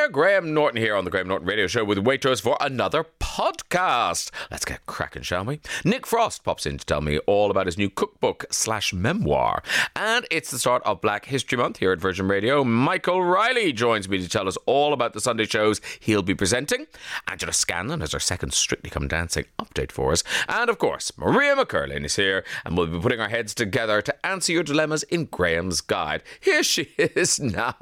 [0.00, 4.30] there, Graham Norton here on the Graham Norton Radio Show with Waitrose for another podcast.
[4.50, 5.60] Let's get cracking, shall we?
[5.84, 9.62] Nick Frost pops in to tell me all about his new cookbook slash memoir.
[9.94, 12.64] And it's the start of Black History Month here at Virgin Radio.
[12.64, 16.86] Mykaell Riley joins me to tell us all about the Sunday shows he'll be presenting.
[17.28, 20.24] Angela Scanlon has our second Strictly Come Dancing update for us.
[20.48, 24.26] And of course, Maria McErlane is here and we'll be putting our heads together to
[24.26, 26.22] answer your dilemmas in Graham's Guide.
[26.40, 27.74] Here she is now.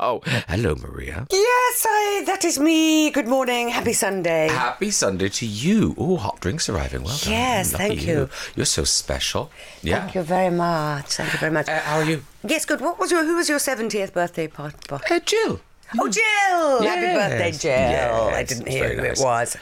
[0.49, 1.29] Hello, Maria.
[1.31, 3.11] Yes, I, that is me.
[3.11, 3.69] Good morning.
[3.69, 4.49] Happy Sunday.
[4.49, 5.95] Happy Sunday to you.
[5.99, 7.03] Oh, hot drinks arriving.
[7.03, 7.33] Well done.
[7.33, 8.29] Yes, Lucky thank you.
[8.57, 9.51] You're so special.
[9.83, 10.01] Yeah.
[10.01, 11.15] Thank you very much.
[11.15, 11.69] Thank you very much.
[11.69, 12.25] Uh, how are you?
[12.47, 12.81] yes, good.
[12.81, 13.25] What was your?
[13.25, 14.77] Who was your seventieth birthday party?
[14.91, 15.61] Uh, Jill.
[15.99, 16.83] Oh, Jill!
[16.83, 18.29] Happy birthday, Jill!
[18.35, 19.21] I didn't hear who nice.
[19.21, 19.57] it was.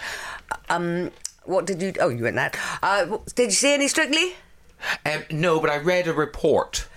[0.69, 1.13] Um,
[1.45, 1.93] what did you?
[2.01, 2.59] Oh, you went that.
[2.83, 4.35] Uh, did you see any Strictly?
[5.05, 6.89] Um, no, but I read a report.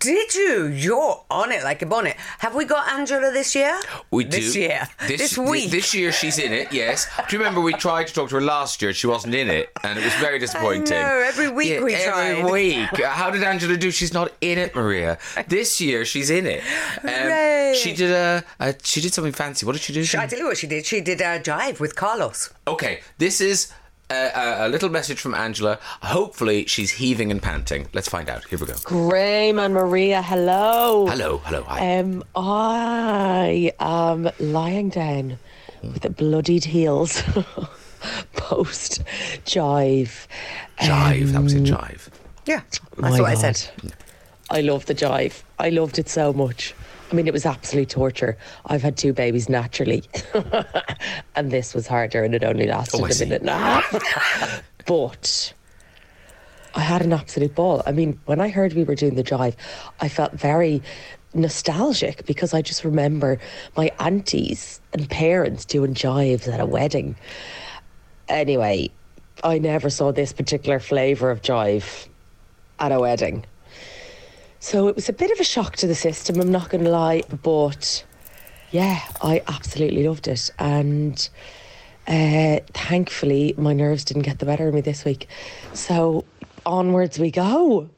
[0.00, 0.66] Did you?
[0.66, 2.16] You're on it like a bonnet.
[2.38, 3.78] Have we got Angela this year?
[4.10, 4.30] We do.
[4.36, 4.86] this year.
[5.06, 5.70] This, thi- week.
[5.70, 7.08] This year she's in it, yes.
[7.28, 8.92] Do you remember we tried to talk to her last year?
[8.92, 10.90] She wasn't in it, and it was very disappointing.
[10.90, 12.30] know, every week we tried.
[12.30, 12.52] Every tried.
[12.52, 13.04] week.
[13.04, 13.90] How did Angela do?
[13.90, 15.18] She's not in it, Maria.
[15.48, 16.62] This year she's in it.
[17.02, 17.74] Um, Hooray.
[17.76, 18.74] she did a, a.
[18.82, 19.66] She did something fancy.
[19.66, 20.04] What did she do?
[20.16, 20.86] I tell you what she did.
[20.86, 22.52] She did a jive with Carlos.
[22.68, 23.72] Okay, this is
[24.10, 25.78] a, a, a little message from Angela.
[26.02, 27.88] Hopefully, she's heaving and panting.
[27.92, 28.44] Let's find out.
[28.44, 28.74] Here we go.
[28.84, 31.06] Graham and Maria, hello.
[31.06, 31.98] Hello, hello, hi.
[31.98, 35.38] Um, I am lying down
[35.82, 37.22] with the bloodied heels
[38.34, 39.02] post
[39.44, 40.26] jive.
[40.80, 41.32] jive.
[41.32, 41.68] That was um, it.
[41.68, 42.08] Jive.
[42.46, 43.68] Yeah, that's My what I said.
[44.50, 45.42] I love the jive.
[45.58, 46.74] I loved it so much.
[47.10, 48.36] I mean, it was absolute torture.
[48.66, 50.04] I've had two babies naturally,
[51.36, 54.62] and this was harder, and it only lasted Oh, a minute and a half.
[54.86, 55.52] but
[56.74, 57.82] I had an absolute ball.
[57.86, 59.54] I mean, when I heard we were doing the jive,
[60.00, 60.82] I felt very
[61.34, 63.38] nostalgic because I just remember
[63.76, 67.16] my aunties and parents doing jives at a wedding.
[68.28, 68.90] Anyway,
[69.42, 72.08] I never saw this particular flavour of jive
[72.78, 73.44] at a wedding.
[74.60, 76.90] So it was a bit of a shock to the system, I'm not going to
[76.90, 78.04] lie, but
[78.70, 80.50] yeah, I absolutely loved it.
[80.58, 81.28] And
[82.08, 85.28] uh, thankfully, my nerves didn't get the better of me this week.
[85.74, 86.24] So
[86.66, 87.88] onwards we go.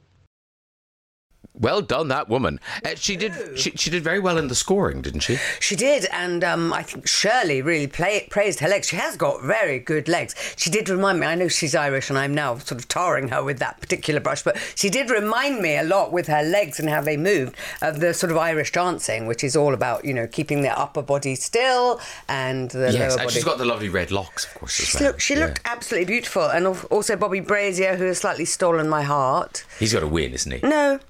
[1.61, 2.59] Well done, that woman.
[2.85, 3.59] Uh, she did.
[3.59, 5.37] She, she did very well in the scoring, didn't she?
[5.61, 8.89] She did, and um, I think Shirley really play, praised her legs.
[8.89, 10.35] She has got very good legs.
[10.57, 11.27] She did remind me.
[11.27, 14.43] I know she's Irish, and I'm now sort of tarring her with that particular brush,
[14.43, 18.01] but she did remind me a lot with her legs and how they moved of
[18.01, 21.35] the sort of Irish dancing, which is all about you know keeping the upper body
[21.35, 23.31] still and the Yes, lower and body.
[23.35, 24.73] she's got the lovely red locks, of course.
[24.73, 25.11] She well.
[25.11, 25.41] looked, she Yeah.
[25.47, 29.65] looked absolutely beautiful, and also Bobby Brazier, who has slightly stolen my heart.
[29.79, 30.61] He's got a win, isn't he?
[30.67, 31.01] No.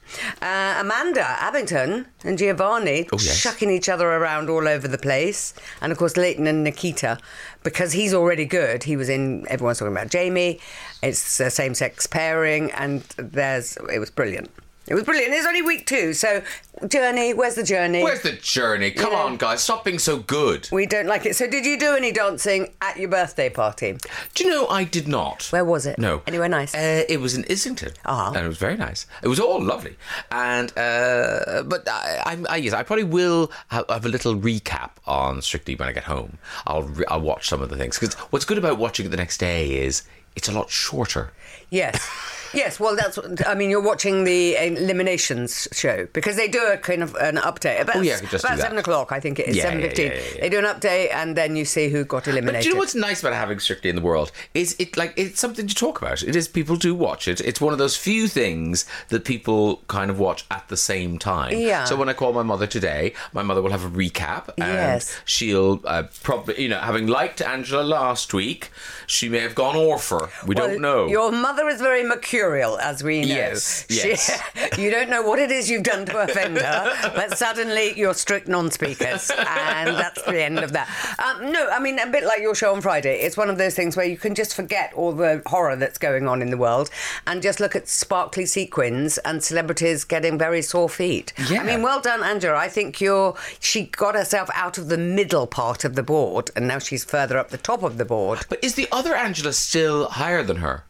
[0.42, 3.36] Uh, Amanda Abbington and Giovanni Oh, yes.
[3.36, 5.52] shucking each other around all over the place.
[5.82, 7.18] And of course, Layton and Nikita,
[7.62, 8.84] because he's already good.
[8.84, 10.58] He was in, everyone's talking about Jamie.
[11.02, 14.50] It's a same sex pairing, and there's, it was brilliant.
[14.86, 15.32] It was brilliant.
[15.32, 16.42] It's only week two, so
[16.88, 18.02] journey, where's the journey?
[18.02, 18.90] Where's the journey?
[18.90, 19.18] Come Yeah.
[19.20, 20.68] on, guys, stop being so good.
[20.72, 21.36] we don't like it.
[21.36, 23.98] So, did you do any dancing at your birthday party?
[24.34, 25.44] Do you know I did not?
[25.50, 25.98] Where was it?
[25.98, 26.22] No.
[26.26, 26.74] Anywhere nice?
[26.74, 28.28] Uh, it was in Islington, Ah.
[28.32, 29.06] and it was very nice.
[29.22, 29.96] It was all lovely,
[30.32, 34.90] and uh, but I, I, I yes, I probably will have, have a little recap
[35.06, 36.38] on Strictly when I get home.
[36.66, 39.16] I'll re- I'll watch some of the things because what's good about watching it the
[39.18, 40.02] next day is
[40.34, 41.32] it's a lot shorter.
[41.68, 41.96] Yes.
[42.52, 43.16] Yes, well, that's.
[43.16, 47.36] what- I mean, you're watching the eliminations show because they do a kind of an
[47.36, 49.12] update about, Oh, yeah, I could just about seven o'clock.
[49.12, 50.40] I think it is Yeah, seven yeah, yeah.
[50.40, 52.62] They do an update and then you see who got But eliminated.
[52.62, 55.38] do you know what's nice about having Strictly in the world is it like it's
[55.38, 56.22] something to talk about.
[56.22, 57.40] It is people do watch it.
[57.40, 61.56] It's one of those few things that people kind of watch at the same time.
[61.58, 61.84] Yeah.
[61.84, 65.20] So when I call my mother today, my mother will have a recap, and Yes.
[65.24, 68.70] she'll uh, probably you know having liked Angela last week,
[69.06, 70.30] she may have gone orpher.
[70.46, 71.06] We Well, don't know.
[71.08, 73.26] Your mother is very mercurial, as we know.
[73.26, 74.40] Yes, She- yes.
[74.78, 78.48] you don't know what it is you've done to offend her, but suddenly you're strict
[78.48, 80.88] non-speakers, and that's the end of that.
[81.18, 83.20] Um, no, I mean a bit like your show on Friday.
[83.20, 86.26] It's one of those things where you can just forget all the horror that's going
[86.28, 86.90] on in the world
[87.26, 91.32] and just look at sparkly sequins and celebrities getting very sore feet.
[91.50, 91.60] Yeah.
[91.60, 92.56] I mean, well done, Angela.
[92.56, 93.36] I think you're.
[93.60, 97.36] She got herself out of the middle part of the board, and now she's further
[97.38, 98.40] up the top of the board.
[98.48, 100.84] but is the other Angela still higher than her?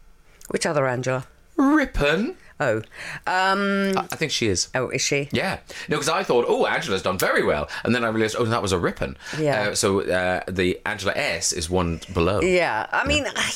[0.49, 1.27] Which other Angela?
[1.61, 2.37] Rippon.
[2.61, 2.83] Oh,
[3.27, 4.69] um, I I think she is.
[4.75, 5.29] oh, is she?
[5.33, 5.59] Yeah,
[5.89, 8.63] no, because I thought, oh, Angela's done very well, and then I realised, oh, that
[8.63, 9.17] was a Rippon.
[9.39, 9.71] Yeah.
[9.71, 12.41] Uh, so uh, the Angela S is one below.
[12.41, 13.53] Yeah, I mean, I,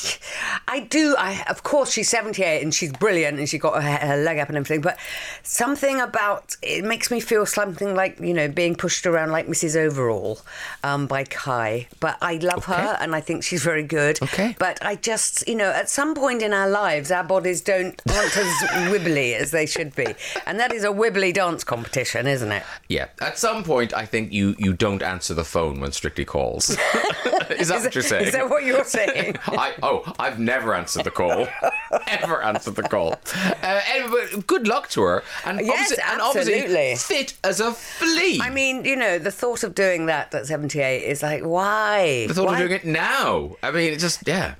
[0.67, 1.15] I do.
[1.17, 4.39] I of course she's seventy eight and she's brilliant and she got her, her leg
[4.39, 4.81] up and everything.
[4.81, 4.97] But
[5.43, 9.75] something about it makes me feel something like you know being pushed around like Mrs.
[9.75, 10.39] Overall
[10.83, 11.87] um, by Kai.
[11.99, 14.21] But I love her and I think she's very good.
[14.21, 14.55] Okay.
[14.57, 18.37] But I just you know at some point in our lives our bodies don't aren't
[18.37, 20.07] as wibbly as they should be,
[20.45, 22.63] and that is a wibbly dance competition, isn't it?
[22.87, 23.07] Yeah.
[23.21, 26.69] At some point, I think you you don't answer the phone when Strictly calls.
[27.49, 28.25] is that what you're saying?
[28.27, 29.37] Is that what you're saying?
[29.47, 31.47] I, oh, I've never answered the call.
[32.07, 33.15] Ever answered the call.
[33.63, 35.23] Uh, anyway, but good luck to her.
[35.45, 36.95] And Yes, obviously, and obviously absolutely.
[36.97, 38.39] fit as a flea.
[38.41, 42.27] I mean, you know, the thought of doing that at 78 is like, why?
[42.27, 42.53] the thought Why?
[42.53, 43.55] of doing it now.
[43.63, 44.55] I mean, it's just yeah,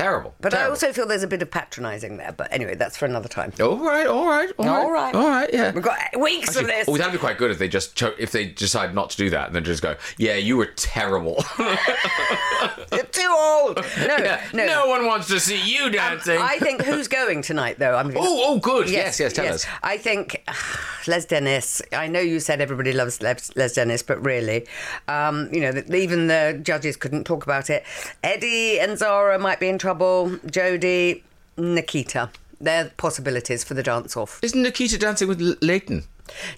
[0.00, 0.34] terrible.
[0.40, 2.32] But I also feel there's a bit of patronising there.
[2.32, 3.52] But anyway, that's for another time.
[3.60, 5.14] All right, all right, all right, All right.
[5.14, 5.50] all right.
[5.52, 6.88] Yeah, We've got weeks of this.
[6.88, 9.30] Oh, that'd be quite good if they just cho- if they decide not to do
[9.30, 11.44] that and then just go, yeah, you were terrible.
[12.92, 13.76] You're too old.
[13.76, 14.66] No, Yeah, no.
[14.66, 16.38] no one wants to see you dancing.
[16.40, 17.94] I think who's going tonight, though?
[17.96, 18.88] I'm oh, oh, good.
[18.90, 19.32] Yes, yes.
[19.32, 19.66] tell us.
[19.82, 20.44] I think
[21.06, 21.82] Les Dennis.
[21.92, 24.66] I know you said everybody loves Les, Les Dennis, but really,
[25.08, 27.84] um, you know, even the judges couldn't talk about it.
[28.22, 29.89] Eddie and Zara might be in trouble.
[29.94, 31.22] Jodie,
[31.56, 32.30] Nikita.
[32.60, 34.38] They're possibilities for the dance off.
[34.42, 36.04] Isn't Nikita dancing with L- Layton?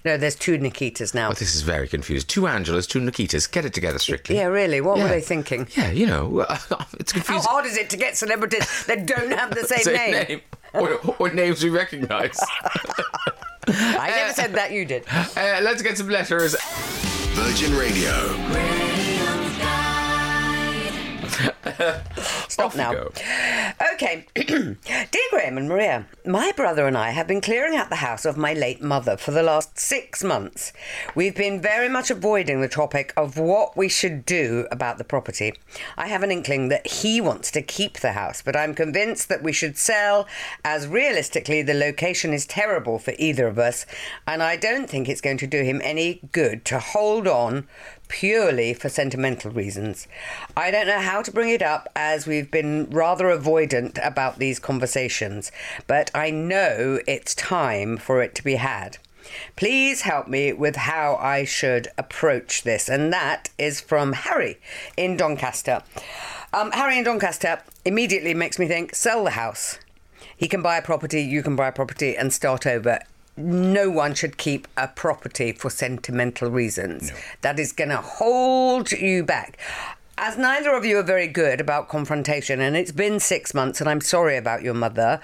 [0.05, 1.29] No, there's two Nikitas now.
[1.29, 2.29] Oh, this is very confused.
[2.29, 3.49] Two Angelas, two Nikitas.
[3.51, 4.35] Get it together strictly.
[4.35, 4.81] Yeah, really.
[4.81, 5.03] What Yeah.
[5.03, 5.67] were they thinking?
[5.75, 6.45] Yeah, you know,
[6.99, 7.41] it's confusing.
[7.41, 10.27] How hard is it to get celebrities that don't have the same, Same name?
[10.27, 10.41] name.
[10.73, 12.37] Or, or names we recognise.
[13.67, 14.71] I never said that.
[14.71, 15.05] You did.
[15.09, 16.55] uh, let's get some letters.
[17.35, 19.02] Virgin Radio.
[22.47, 22.93] Stop now.
[23.93, 24.25] Okay.
[24.35, 28.37] Dear Graham and Maria, my brother and I have been clearing out the house of
[28.37, 30.73] my late mother for the last six months.
[31.15, 35.53] We've been very much avoiding the topic of what we should do about the property.
[35.97, 39.43] I have an inkling that he wants to keep the house, but I'm convinced that
[39.43, 40.27] we should sell,
[40.63, 43.85] as realistically, the location is terrible for either of us,
[44.27, 47.67] and I don't think it's going to do him any good to hold on
[48.13, 50.07] purely for sentimental reasons.
[50.55, 54.59] I don't know how to bring it up as we've been rather avoidant about these
[54.59, 55.51] conversations,
[55.87, 58.99] but I know it's time for it to be had.
[59.55, 64.59] Please help me with how I should approach this, and that is from Harry
[64.95, 65.81] in Doncaster.
[66.53, 69.79] Um, Harry in Doncaster immediately makes me think sell the house.
[70.37, 72.99] He can buy a property, you can buy a property and start over.
[73.35, 77.11] No one should keep a property for sentimental reasons.
[77.41, 79.57] That is going to hold you back.
[80.25, 83.89] As neither of you are very good about confrontation, and it's been six months, and
[83.89, 85.19] I'm sorry about your mother,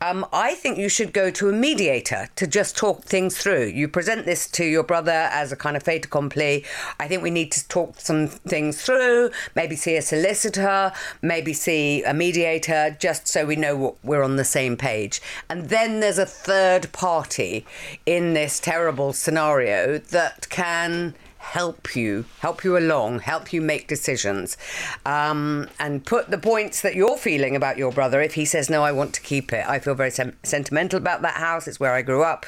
[0.00, 3.66] um, I think you should go to a mediator to just talk things through.
[3.66, 6.64] You present this to your brother as a kind of fait accompli.
[6.98, 12.02] I think we need to talk some things through, maybe see a solicitor, maybe see
[12.04, 15.20] a mediator, just so we know what we're on the same page.
[15.50, 17.66] And then there's a third party
[18.06, 21.14] in this terrible scenario that can
[21.52, 24.58] help you, help you along, help you make decisions,
[25.06, 28.20] um, and put the points that you're feeling about your brother.
[28.20, 31.22] If he says, No, I want to keep it, I feel very sem- sentimental about
[31.22, 32.44] that house, it's where I grew up.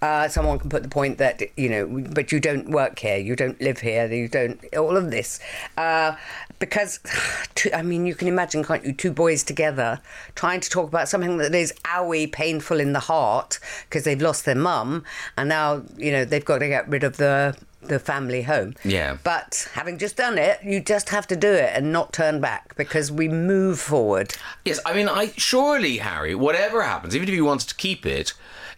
[0.00, 3.36] Uh, someone can put the point that, you know, but you don't work here, you
[3.36, 5.40] don't live here, you don't, all of this.
[5.76, 6.16] Uh,
[6.58, 7.00] because,
[7.54, 10.00] two, I mean, you can imagine, can't you, two boys together
[10.34, 14.46] trying to talk about something that is owie painful in the heart because they've lost
[14.46, 15.04] their mum
[15.36, 18.74] and now, you know, they've got to get rid of the the family home.
[18.84, 19.18] Yeah.
[19.22, 22.76] But having just done it, you just have to do it and not turn back
[22.76, 24.34] because we move forward.
[24.64, 28.34] Yes, I mean, I surely, Harry, whatever happens, even if you wanted to keep it,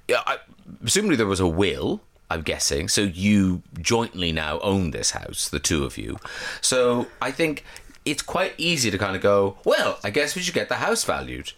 [0.08, 0.38] I,
[0.80, 2.02] presumably there was a will.
[2.32, 2.88] I'm guessing.
[2.88, 6.16] So you jointly now own this house, the two of you.
[6.60, 7.64] So I think
[8.04, 11.02] it's quite easy to kind of go, well, I guess we should get the house
[11.02, 11.52] valued.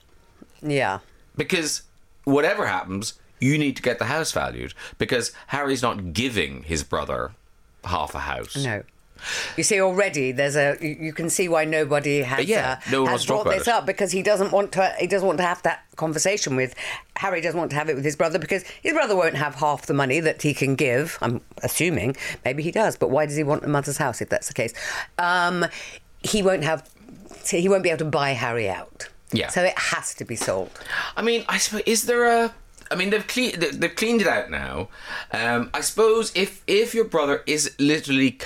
[0.62, 1.00] Yeah.
[1.36, 1.82] Because
[2.24, 4.72] whatever happens, you need to get the house valued.
[4.98, 7.32] Because Harry's not giving his brother
[7.84, 8.56] half a house.
[8.56, 8.82] No.
[9.56, 10.76] You see, already there's a.
[10.80, 13.68] You can see why nobody has, Yeah, uh, no has wants to talk brought this
[13.68, 13.72] it.
[13.74, 14.92] up because he doesn't want to.
[14.98, 16.74] He doesn't want to have that conversation with
[17.14, 17.40] Harry.
[17.40, 19.94] Doesn't want to have it with his brother because his brother won't have half the
[19.94, 21.18] money that he can give.
[21.22, 24.48] I'm assuming maybe he does, but why does he want the mother's house if that's
[24.48, 24.74] the case?
[25.18, 25.66] Um,
[26.24, 26.90] he won't have.
[27.48, 29.08] He won't be able to buy Harry out.
[29.30, 29.48] Yeah.
[29.50, 30.70] So it has to be sold.
[31.16, 32.52] I mean, I suppose is there a?
[32.92, 34.88] I mean, they've clean, they've cleaned it out now.
[35.32, 38.38] Um, I suppose if if your brother is literally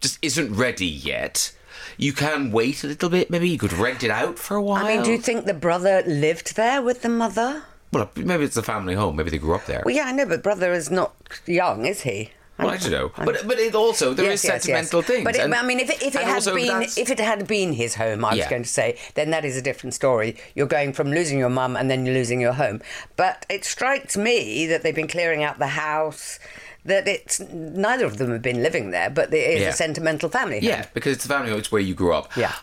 [0.00, 1.56] just isn't ready yet,
[1.96, 3.30] you can wait a little bit.
[3.30, 4.84] Maybe you could rent it out for a while.
[4.84, 7.62] I mean, do you think the brother lived there with the mother?
[7.92, 9.16] Well, maybe it's a family home.
[9.16, 9.82] Maybe they grew up there.
[9.84, 11.14] Well, yeah, I know, but brother is not
[11.46, 12.30] young, is he?
[12.58, 15.06] Well, I don't know, but but it also there is Yes, yes, sentimental yes.
[15.06, 15.24] things.
[15.24, 17.46] But it, and- I mean, if it, if it had been that's- if it had
[17.46, 18.50] been his home, I was Yeah.
[18.50, 20.36] going to say, then that is a different story.
[20.56, 22.80] You're going from losing your mum and then you're losing your home.
[23.16, 26.38] But it strikes me that they've been clearing out the house.
[26.84, 29.68] That it's neither of them have been living there, but it is Yeah.
[29.68, 30.60] a sentimental family.
[30.60, 30.68] home.
[30.68, 32.34] Yeah, because it's the family home, it's where you grew up.
[32.36, 32.54] Yeah.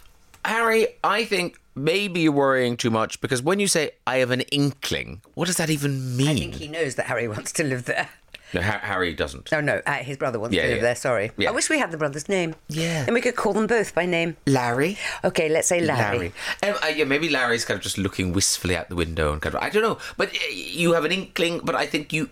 [0.44, 4.42] Harry, I think maybe you're worrying too much because when you say I have an
[4.42, 6.28] inkling, what does that even mean?
[6.30, 8.10] I think he knows that Harry wants to live there.
[8.56, 9.52] No, Ha- Harry doesn't.
[9.52, 10.84] No, no, uh, his brother wants Yeah, to live yeah.
[10.84, 10.96] there.
[10.96, 11.50] Sorry, Yeah.
[11.50, 12.56] I wish we had the brother's name.
[12.68, 13.04] Yeah.
[13.06, 14.38] and we could call them both by name.
[14.48, 14.98] Larry.
[15.24, 16.34] Okay, let's say Larry.
[16.64, 19.54] Um, uh, yeah, maybe Larry's kind of just looking wistfully out the window and kind
[19.56, 21.62] of I don't know, but uh, you have an inkling.
[21.64, 22.30] But I think you,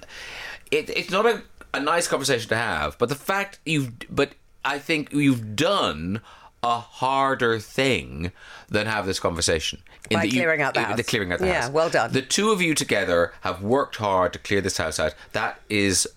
[0.72, 2.98] it, it's not a, a nice conversation to have.
[2.98, 4.34] But the fact you've, but
[4.66, 6.22] I think you've done
[6.64, 8.32] a harder thing
[8.70, 9.82] than have this conversation.
[10.14, 10.98] In By you- clearing out the house.
[10.98, 11.72] The clearing out the Yeah, house.
[11.72, 12.12] well done.
[12.14, 15.14] The two of you together have worked hard to clear this house out.
[15.34, 16.08] That is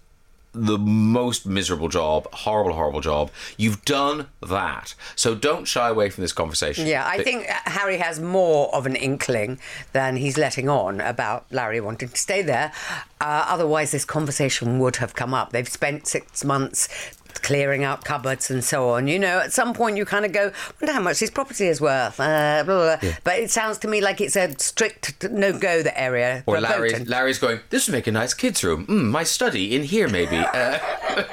[0.58, 3.30] the most miserable job, horrible, horrible job.
[3.58, 4.94] You've done that.
[5.14, 6.86] So don't shy away from this conversation.
[6.86, 9.58] Yeah, I But- think uh, Harry has more of an inkling
[9.92, 12.72] than he's letting on about Larry wanting to stay there.
[13.20, 15.52] Uh, otherwise, this conversation would have come up.
[15.52, 16.88] They've spent six months
[17.38, 19.08] clearing out cupboards and so on.
[19.08, 21.80] You know, at some point you kind of go, wonder how much this property is
[21.80, 22.18] worth.
[22.20, 23.10] Uh, blah, blah, blah.
[23.24, 26.42] But it sounds to me like it's a strict no go, the area.
[26.46, 26.94] Or for Larry.
[27.04, 28.86] Larry's going, this would make a nice kids' room.
[28.86, 30.36] Mm, my study in here, maybe.
[30.36, 30.78] Uh,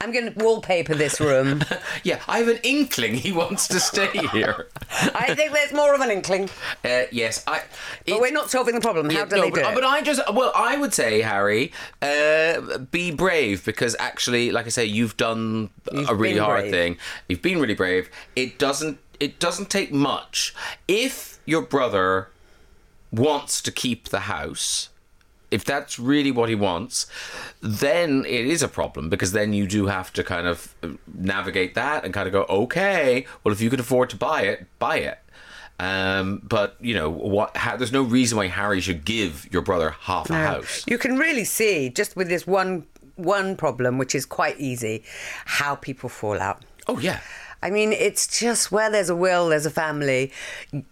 [0.00, 1.62] I'm going to wallpaper this room.
[2.04, 4.68] yeah, I have an inkling he wants to stay here.
[5.14, 6.48] I think there's more of an inkling.
[6.84, 7.62] Uh, yes, I.
[8.06, 9.10] But we're not solving the problem.
[9.10, 9.74] How Yeah, do no, they but, do it?
[9.74, 14.68] but I just, well, I would say, Harry, uh, be brave because actually, like I
[14.68, 15.43] say, you've done
[15.92, 16.72] You've a really hard brave.
[16.72, 16.96] thing.
[17.28, 18.10] You've been really brave.
[18.34, 20.54] It doesn't, it doesn't take much.
[20.88, 22.28] If your brother
[23.12, 24.88] wants to keep the house,
[25.50, 27.06] if that's really what he wants,
[27.60, 30.74] then it is a problem because then you do have to kind of
[31.14, 34.66] navigate that and kind of go, okay, well, if you can afford to buy it,
[34.78, 35.18] buy it.
[35.78, 37.56] Um, but you know what?
[37.56, 40.84] Ha- there's no reason why Harry should give your brother half a house.
[40.86, 45.04] You can really see just with this one one problem, which is quite easy,
[45.44, 46.64] how people fall out.
[46.86, 47.20] Oh yeah,
[47.62, 50.30] I mean, it's just where there's a will, there's a family.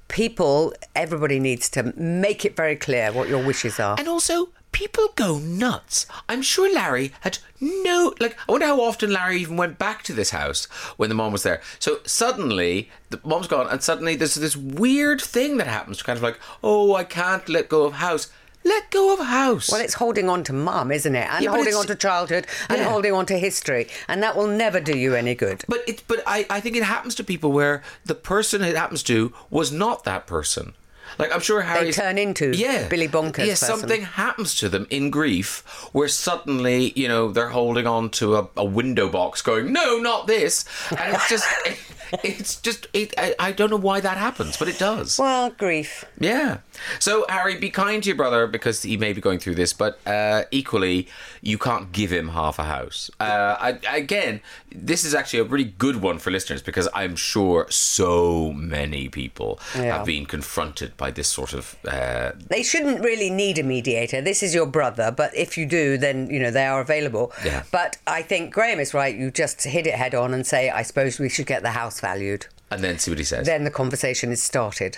[0.09, 3.97] People, everybody needs to make it very clear what your wishes are.
[3.99, 6.07] and also people go nuts.
[6.31, 8.38] I'm sure Larry had no like.
[8.49, 10.64] I wonder how often Larry even went back to this house
[10.97, 11.61] when the mom was there.
[11.79, 16.02] So suddenly the mom's gone, and suddenly there's this weird thing that happens.
[16.02, 18.33] Kind of like, oh, I can't let go of house.
[18.64, 19.71] Let go of house.
[19.71, 21.28] Well, it's holding on to mum, isn't it?
[21.31, 22.88] And Yeah, but holding it's- on to childhood and Yeah.
[22.88, 23.88] holding on to history.
[24.09, 25.64] And that will never do you any good.
[25.69, 29.02] But it, but I, I think it happens to people where the person it happens
[29.04, 30.75] to was not that person.
[31.19, 33.69] Like I'm sure Harry They turn into yeah Billy Bonkers Yeah, person.
[33.69, 38.49] something happens to them in grief where suddenly you know they're holding on to a,
[38.57, 41.78] a window box, going no, not this, and it's just it,
[42.25, 43.12] it's just it.
[43.19, 45.19] I, I don't know why that happens, but it does.
[45.19, 46.07] Well, grief.
[46.19, 46.59] Yeah.
[46.99, 49.99] So, Harry, be kind to your brother because he may be going through this, but
[50.07, 51.09] uh, equally,
[51.41, 53.11] you can't give him half a house.
[53.21, 54.41] Uh, I, again,
[54.75, 59.59] this is actually a really good one for listeners because I'm sure so many people
[59.75, 59.97] Yeah.
[59.99, 61.77] have been confronted by this sort of.
[61.87, 64.21] Uh, They shouldn't really need a mediator.
[64.21, 67.33] This is your brother, but if you do, then you know they are available.
[67.45, 67.62] Yeah.
[67.71, 69.15] But I think Graham is right.
[69.15, 72.01] You just hit it head on and say, "I suppose we should get the house
[72.01, 73.45] valued." and then see what he says.
[73.45, 74.97] Then the conversation is started.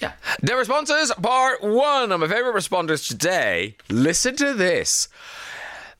[0.00, 0.12] Yeah.
[0.42, 3.76] The responses, part one of my favourite responders today.
[3.88, 5.08] Listen to this.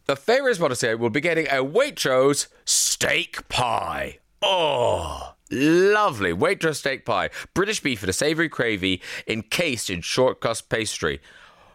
[0.06, 4.18] The favourite responder today will be getting a Waitrose steak pie.
[4.42, 6.32] Oh, lovely.
[6.32, 7.30] Waitrose steak pie.
[7.54, 11.20] British beef in a savoury gravy encased in short crust pastry.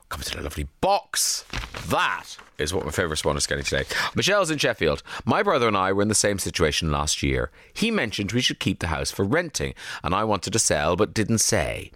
[0.09, 1.45] Comes in a lovely box.
[1.87, 3.85] That is what my favourite responder is getting today.
[4.13, 5.03] Michelle's in Sheffield.
[5.25, 7.49] My brother and I were in the same situation last year.
[7.73, 9.73] He mentioned we should keep the house for renting,
[10.03, 11.91] and I wanted to sell but didn't say.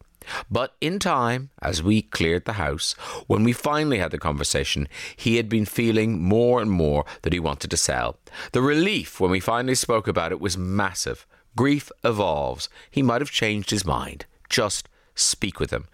[0.49, 2.93] But in time, as we cleared the house,
[3.27, 7.39] when we finally had the conversation, he had been feeling more and more that he
[7.39, 8.17] wanted to sell.
[8.51, 11.25] The relief when we finally spoke about it was massive.
[11.55, 12.69] Grief evolves.
[12.91, 14.25] He might have changed his mind.
[14.49, 15.87] Just speak with him.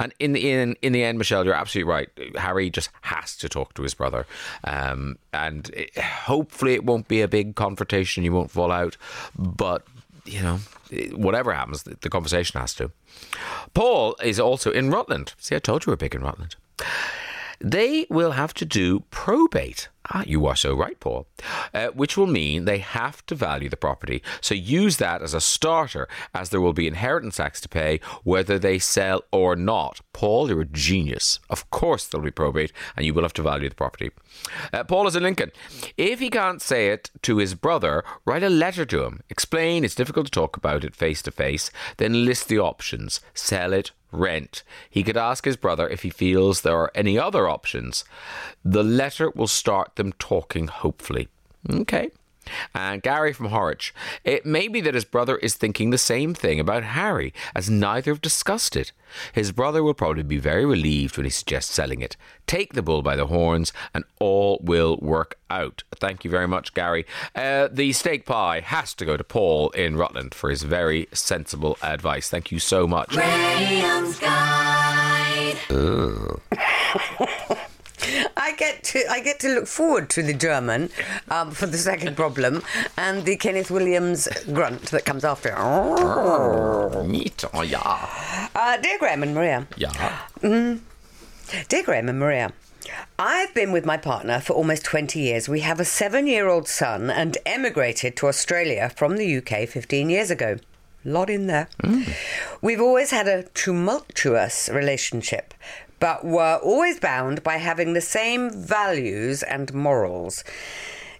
[0.00, 2.08] And in the in, in the end, Michelle, you're absolutely right.
[2.36, 4.26] Harry just has to talk to his brother,
[4.64, 8.24] um, and it, hopefully it won't be a big confrontation.
[8.24, 8.96] You won't fall out,
[9.38, 9.86] but
[10.24, 10.60] you know,
[11.12, 12.90] whatever happens, the, conversation has to.
[13.74, 15.34] Paul is also in Rutland.
[15.38, 16.56] See, I told you we're big in Rutland.
[17.60, 19.88] They will have to do probate.
[20.12, 21.26] Ah, you are so right, Paul.
[21.72, 24.22] Uh, which will mean they have to value the property.
[24.42, 28.58] So use that as a starter, as there will be inheritance tax to pay whether
[28.58, 30.02] they sell or not.
[30.12, 31.40] Paul, you're a genius.
[31.48, 34.10] Of course, there'll be probate, and you will have to value the property.
[34.74, 35.52] Uh, Paul is in Lincoln.
[35.96, 39.22] If he can't say it to his brother, write a letter to him.
[39.30, 41.70] Explain it's difficult to talk about it face to face.
[41.96, 44.62] Then list the options sell it, rent.
[44.88, 48.04] He could ask his brother if he feels there are any other options.
[48.64, 51.28] The letter will start them talking, hopefully.
[51.68, 52.10] Okay.
[52.74, 53.92] And Gary from Horwich.
[54.24, 58.12] It may be that his brother is thinking the same thing about Harry, as neither
[58.12, 58.92] have discussed it.
[59.32, 62.16] His brother will probably be very relieved when he suggests selling it.
[62.46, 65.82] Take the bull by the horns, and all will work out.
[65.94, 67.06] Thank you very much, Gary.
[67.34, 71.78] Uh, the steak pie has to go to Paul in Rutland for his very sensible
[71.82, 72.28] advice.
[72.28, 73.14] Thank you so much.
[78.92, 79.10] Graham's Guide.
[79.10, 80.90] I get to I get to look forward to the German
[81.30, 82.62] um, for the second problem
[82.96, 85.50] and the Kenneth Williams grunt that comes after.
[87.04, 87.44] Neat.
[87.52, 88.50] Oh, yeah.
[88.54, 90.18] Uh, dear Graham and Maria, Yeah.
[91.68, 92.52] Dear Graham and Maria,
[93.18, 95.48] I've been with my partner for almost 20 years.
[95.48, 100.10] We have a seven year old son and emigrated to Australia from the UK 15
[100.10, 100.56] years ago.
[101.06, 101.68] Lot in there.
[102.62, 105.52] We've always had a tumultuous relationship,
[106.04, 110.44] but were always bound by having the same values and morals.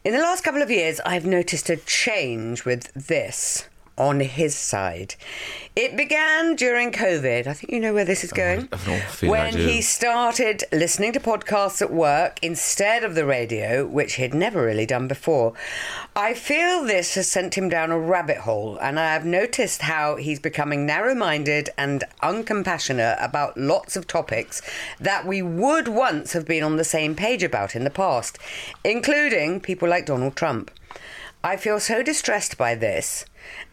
[0.04, 5.14] In the last couple of years, I've noticed a change with this on his side.
[5.76, 7.46] It began during COVID.
[7.46, 8.68] I think you know where this is going.
[8.72, 13.86] I've no feeling when he started listening to podcasts at work instead of the radio,
[13.86, 15.52] which he'd never really done before.
[16.16, 20.16] I feel this has sent him down a rabbit hole, and I have noticed how
[20.16, 24.62] he's becoming narrow minded and uncompassionate about lots of topics
[25.00, 28.38] that we would once have been on the same page about in the past,
[28.84, 30.70] including people like Donald Trump.
[31.44, 33.26] I feel so distressed by this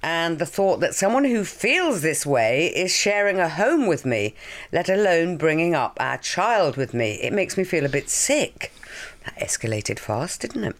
[0.03, 4.35] and the thought that someone who feels this way is sharing a home with me,
[4.73, 7.13] let alone bringing up our child with me.
[7.21, 8.73] It makes me feel a bit sick.
[9.23, 10.75] That escalated fast, didn't it?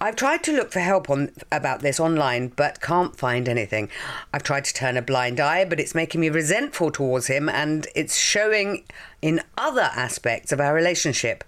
[0.00, 3.90] I've tried to look for help on about this online, but can't find anything.
[4.32, 7.86] I've tried to turn a blind eye, but it's making me resentful towards him, and
[7.94, 8.84] it's showing
[9.20, 11.44] in other aspects of our relationship.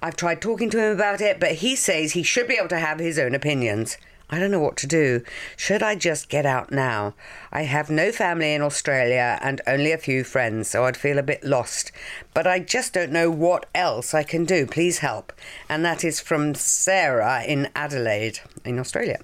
[0.00, 2.78] I've tried talking to him about it, but he says he should be able to
[2.78, 3.96] have his own opinions.
[4.32, 5.22] I don't know what to do.
[5.56, 7.14] Should I just get out now?
[7.50, 11.22] I have no family in Australia and only a few friends, so I'd feel a
[11.22, 11.90] bit lost.
[12.32, 14.66] But I just don't know what else I can do.
[14.66, 15.32] Please help.
[15.68, 19.18] And that is from Sarah in Adelaide, in Australia.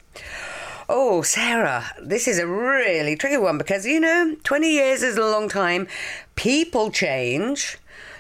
[0.89, 5.25] Oh, Sarah, this is a really tricky one because, you know, 20 years is a
[5.25, 5.87] long time.
[6.35, 7.79] People change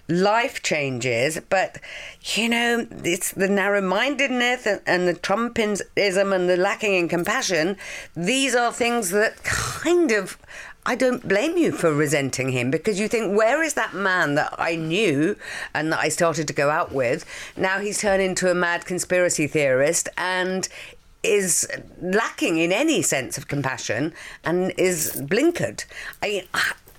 [0.08, 1.78] life changes, but
[2.34, 7.76] you know, it's the narrow mindedness and, the Trumpism and the lacking in compassion.
[8.14, 10.38] These are things that kind of.
[10.88, 14.54] I don't blame you for resenting him because you think, where is that man that
[14.56, 15.34] I knew
[15.74, 17.24] and that I started to go out with?
[17.56, 20.68] Now he's turned into a mad conspiracy theorist and
[21.24, 21.66] is
[22.00, 24.12] lacking in any sense of compassion
[24.44, 25.84] and is blinkered.
[26.22, 26.44] I,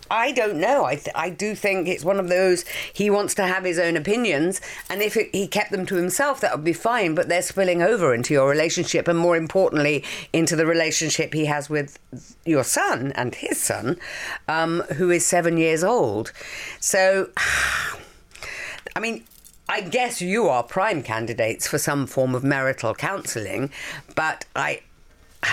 [0.10, 0.86] I don't know.
[0.86, 3.98] I, th- I do think it's one of those he wants to have his own
[3.98, 7.16] opinions, and if it, he kept them to himself, that would be fine.
[7.16, 11.70] But they're spilling over into your relationship, and more importantly, into the relationship he has
[11.70, 12.00] with
[12.46, 14.00] your son and his son,
[14.48, 16.32] um, who is seven years old.
[16.80, 17.30] So,
[18.96, 19.24] I mean,
[19.70, 23.70] I guess you are prime candidates for some form of marital counselling,
[24.16, 24.82] but I,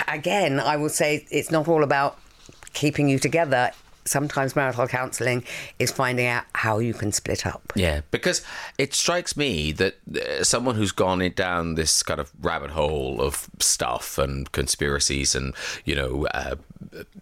[0.07, 2.17] again, I will say it's not all about
[2.73, 3.71] keeping you together.
[4.05, 5.43] Sometimes marital counselling
[5.79, 7.73] is finding out how you can split up.
[7.75, 8.43] Yeah, because
[8.77, 13.49] it strikes me that uh, someone who's gone down this kind of rabbit hole of
[13.59, 15.53] stuff and conspiracies and,
[15.85, 16.55] you know, uh,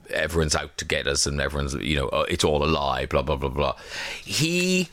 [0.09, 3.21] everyone's out to get us and everyone's, you know, uh, it's all a lie, blah,
[3.21, 3.75] blah, blah, blah.
[4.23, 4.89] He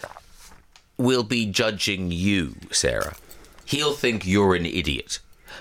[0.96, 3.16] will be judging you, Sarah.
[3.64, 5.18] He'll think you're an idiot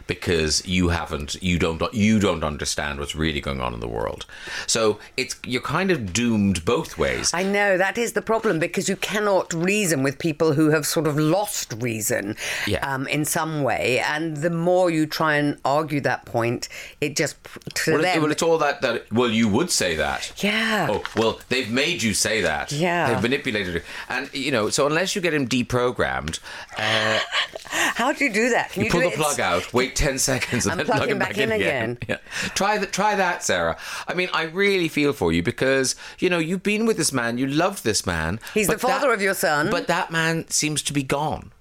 [0.08, 4.26] because you haven't you don't you don't understand what's really going on in the world.
[4.68, 7.32] So it's you're kind of doomed both ways.
[7.34, 11.08] I know that is the problem because you cannot reason with people who have sort
[11.08, 12.36] of lost reason
[12.68, 12.86] Yeah.
[12.94, 16.68] um, in some way, and the more you try and argue that point,
[17.02, 17.36] it just
[17.76, 18.22] to Well, it- them.
[18.22, 19.12] well, it's all that that.
[19.12, 20.32] Well, you would say that.
[20.38, 20.88] Yeah.
[20.90, 22.72] Oh, well, they've made you say that.
[22.72, 23.12] Yeah.
[23.14, 24.70] They've manipulated it, and you know.
[24.70, 26.40] So unless you get him deprogrammed,
[26.78, 27.20] uh,
[27.70, 28.72] How do you do that?
[28.72, 29.74] Can you, you, pull the it plug out.
[29.80, 31.98] Wait 10 seconds and, And then plug plug him back back, in in again.
[32.08, 32.18] Yeah.
[32.56, 33.78] Try that try that, Sarah.
[34.08, 37.38] I mean, I really feel for you because, you know, you've been with this man,
[37.38, 38.40] you love this man.
[38.54, 39.70] He's the but that- father of your son.
[39.72, 41.52] But that man seems to be gone.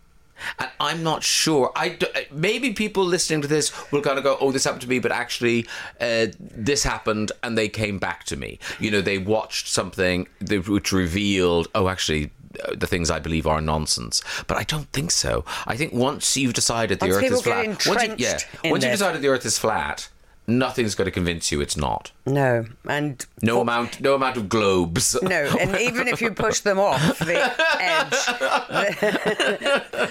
[0.61, 1.73] And I'm not sure.
[1.75, 4.89] I d- maybe people listening to this will kind of go, "Oh, this happened to
[4.89, 5.67] me," but actually,
[6.01, 8.61] uh, this happened, and they came back to me.
[8.79, 12.31] You know, they watched something which revealed, "Oh, actually."
[12.64, 15.44] Uh, The things I believe are nonsense, but I don't think so.
[15.66, 18.92] I think once you've decided the Once Earth is flat, once you, yeah, once you've
[18.92, 20.09] decided the Earth is flat,
[20.47, 22.11] nothing's going to convince you it's not.
[22.27, 25.16] No, and No for- amount, no amount of globes.
[25.23, 27.37] No, and even if you push them off the
[27.81, 28.14] edge,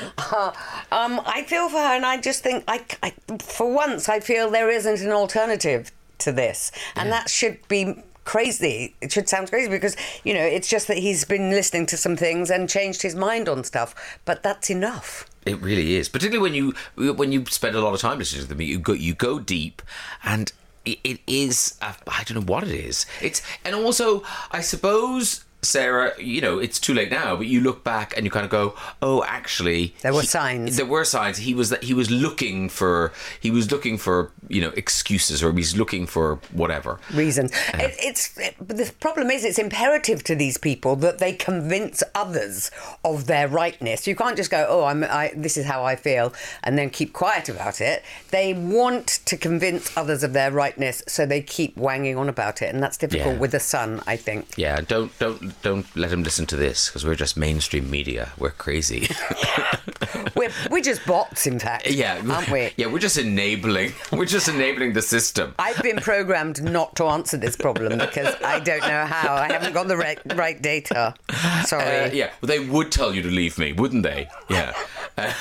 [0.92, 4.50] um, I feel for her, and I just think, I, I, for once, I feel
[4.50, 7.96] there isn't an alternative to this, and that should be
[8.28, 8.94] crazy.
[9.00, 12.18] It should sound crazy because you know it's just that he's been listening to some
[12.18, 15.26] things and changed his mind on stuff, but that's enough.
[15.46, 18.50] It really is, particularly when you when you spend a lot of time listening to
[18.50, 18.62] them.
[18.62, 19.82] You go you go deep,
[20.24, 20.52] and
[20.86, 23.06] it, is I don't know what it is.
[23.22, 27.84] It's and also I suppose Sarah, you know, it's too late now, but you look
[27.84, 30.78] back and you kind of go, oh, actually, There were he- signs.
[30.78, 31.38] There were signs.
[31.40, 35.52] He was that he was looking for he was looking for you know excuses or
[35.52, 37.00] he's looking for whatever.
[37.14, 37.46] reason.
[37.48, 37.84] Uh-huh.
[37.84, 42.02] It, it's it, but the problem is it's imperative to these people that they convince
[42.16, 42.72] others
[43.04, 44.08] of their rightness.
[44.08, 47.12] You can't just go, "Oh, I'm I, this is how I feel," and then keep
[47.14, 48.04] quiet about it.
[48.32, 52.74] They want to convince others of their rightness, so they keep wanging on about it,
[52.74, 53.40] and that's difficult Yeah.
[53.40, 54.48] with the son, I think.
[54.58, 58.32] Yeah, don't don't don't let him listen to this because we're just mainstream media.
[58.38, 59.08] We're crazy.
[60.36, 61.90] We're we're just bots, in fact.
[61.90, 62.72] yeah, aren't we?
[62.78, 63.94] Yeah, we're just enabling.
[64.12, 65.56] We're just enabling the system.
[65.58, 69.36] I've been programmed not to answer this problem because I don't know how.
[69.36, 71.16] I haven't got the right, right data.
[71.66, 71.84] Sorry.
[71.84, 74.30] Uh, yeah, well, they would tell you to leave me, wouldn't they?
[74.50, 74.74] Yeah.
[75.18, 75.34] Uh,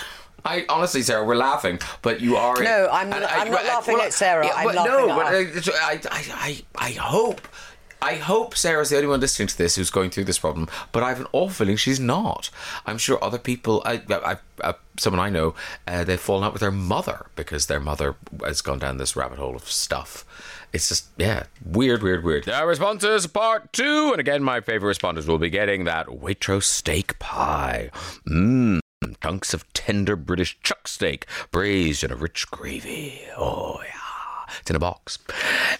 [0.47, 2.63] I honestly, Sarah, we're laughing, but you are.
[2.63, 6.01] No, I'm and I'm not laughing at Sarah, I'm but laughing no, at but I,
[6.11, 7.41] I, I, I hope.
[8.03, 11.03] I hope Sarah's the only one listening to this who's going through this problem, but
[11.03, 12.51] I have an awful feeling she's not.
[12.87, 15.55] I'm sure other people, I, I, I someone I know,
[15.87, 19.39] uh, they've fallen out with their mother because their mother has gone down this rabbit
[19.39, 20.25] hole of stuff.
[20.73, 22.49] It's just, yeah, weird, weird, weird.
[22.49, 24.11] Our responses, part two.
[24.11, 27.91] And again, my favorite responders will be getting that Waitrose steak pie.
[28.29, 28.81] Mmm.
[29.23, 33.23] Chunks of tender British chuck steak, braised in a rich gravy.
[33.37, 34.06] Oh, yeah.
[34.61, 35.19] It's in a box.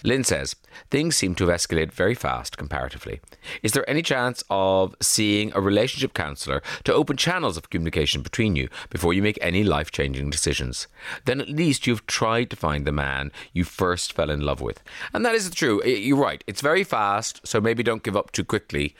[0.03, 0.55] Lynn says,
[0.89, 3.19] Things seem to have escalated very fast comparatively.
[3.61, 8.55] Is there any chance of seeing a relationship counsellor to open channels of communication between
[8.55, 10.87] you before you make any life changing decisions?
[11.25, 14.81] Then at least you've tried to find the man you first fell in love with.
[15.13, 15.83] And that is true.
[15.83, 16.43] You're right.
[16.47, 18.95] It's very fast, so maybe don't give up too quickly.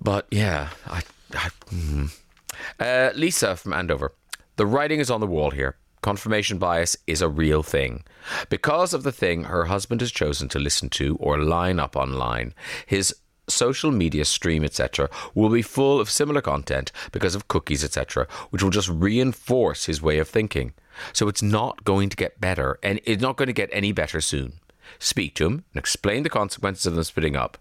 [0.00, 1.02] But yeah, I.
[1.34, 2.06] I hmm.
[2.78, 4.12] uh, Lisa from Andover.
[4.56, 5.76] The writing is on the wall here.
[6.02, 8.02] Confirmation bias is a real thing.
[8.48, 12.54] Because of the thing her husband has chosen to listen to or line up online,
[12.86, 13.14] his
[13.48, 18.62] social media stream, etc., will be full of similar content because of cookies, etc., which
[18.62, 20.72] will just reinforce his way of thinking.
[21.12, 24.20] So it's not going to get better, and it's not going to get any better
[24.20, 24.54] soon.
[24.98, 27.58] Speak to him and explain the consequences of them splitting up.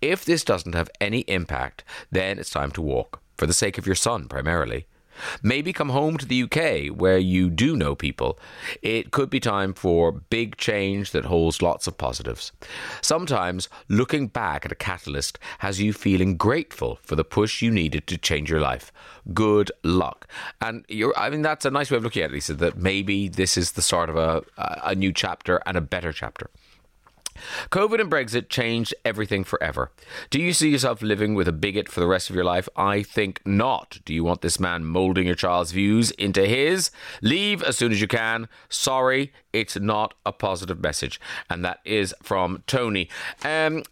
[0.00, 3.86] If this doesn't have any impact, then it's time to walk, for the sake of
[3.86, 4.86] your son primarily.
[5.42, 8.38] Maybe come home to the UK where you do know people.
[8.82, 12.52] It could be time for big change that holds lots of positives.
[13.00, 18.06] Sometimes looking back at a catalyst has you feeling grateful for the push you needed
[18.08, 18.92] to change your life.
[19.32, 20.28] Good luck.
[20.60, 20.84] And
[21.16, 23.72] I mean, that's a nice way of looking at it, Lisa, that maybe this is
[23.72, 26.50] the start of a, a new chapter and a better chapter.
[27.70, 29.90] COVID and Brexit changed everything forever.
[30.30, 32.68] Do you see yourself living with a bigot for the rest of your life?
[32.76, 33.98] I think not.
[34.04, 36.90] Do you want this man moulding your child's views into his?
[37.22, 38.48] Leave as soon as you can.
[38.68, 41.20] Sorry, it's not a positive message.
[41.48, 43.08] And that is from Tony.
[43.44, 43.84] Um,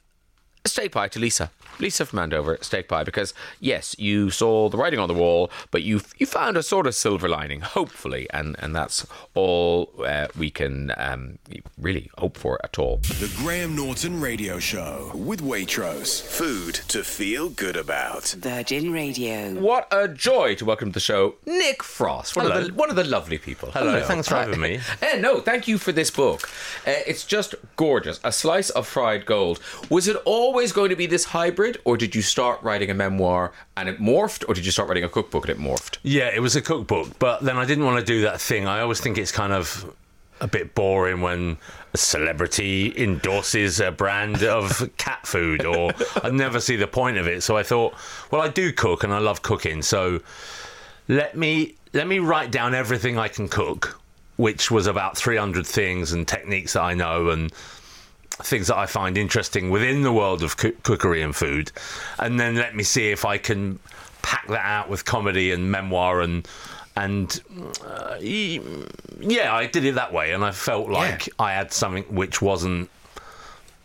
[0.64, 1.50] steak pie to Lisa.
[1.78, 5.82] Lisa from Andover, steak pie, because yes, you saw the writing on the wall, but
[5.82, 10.50] you you found a sort of silver lining, hopefully, and and that's all uh, we
[10.50, 11.38] can um,
[11.78, 12.98] really hope for at all.
[12.98, 16.20] The Graham Norton Radio Show with Waitrose.
[16.22, 18.28] Food to feel good about.
[18.38, 19.54] Virgin Radio.
[19.54, 22.96] What a joy to welcome to the show Nick Frost, one, of the, one of
[22.96, 23.70] the lovely people.
[23.72, 24.80] Hello, thanks for having me.
[25.02, 26.48] Eh, no, thank you for this book.
[26.86, 28.20] Uh, it's just gorgeous.
[28.22, 29.58] A slice of fried gold.
[29.88, 30.16] Was it
[30.52, 33.98] always going to be this hybrid, or did you start writing a memoir and it
[33.98, 35.96] morphed, or did you start writing a cookbook and it morphed?
[36.02, 38.66] Yeah, it was a cookbook, but then I didn't want to do that thing.
[38.66, 39.90] I always think it's kind of
[40.42, 41.56] a bit boring when
[41.94, 47.26] a celebrity endorses a brand of cat food, or I never see the point of
[47.26, 47.42] it.
[47.42, 47.94] So I thought,
[48.30, 50.20] well, I do cook and I love cooking, so
[51.08, 53.98] let me let me write down everything I can cook
[54.36, 57.52] which was about 300 things and techniques that I know and
[58.36, 61.72] things that I find interesting within the world of coo- cookery and food,
[62.18, 63.78] and then let me see if I can
[64.22, 66.46] pack that out with comedy and memoir and
[66.96, 67.40] and
[67.84, 72.42] uh, yeah, I did it that way, and I felt like I had something which
[72.42, 72.90] wasn't.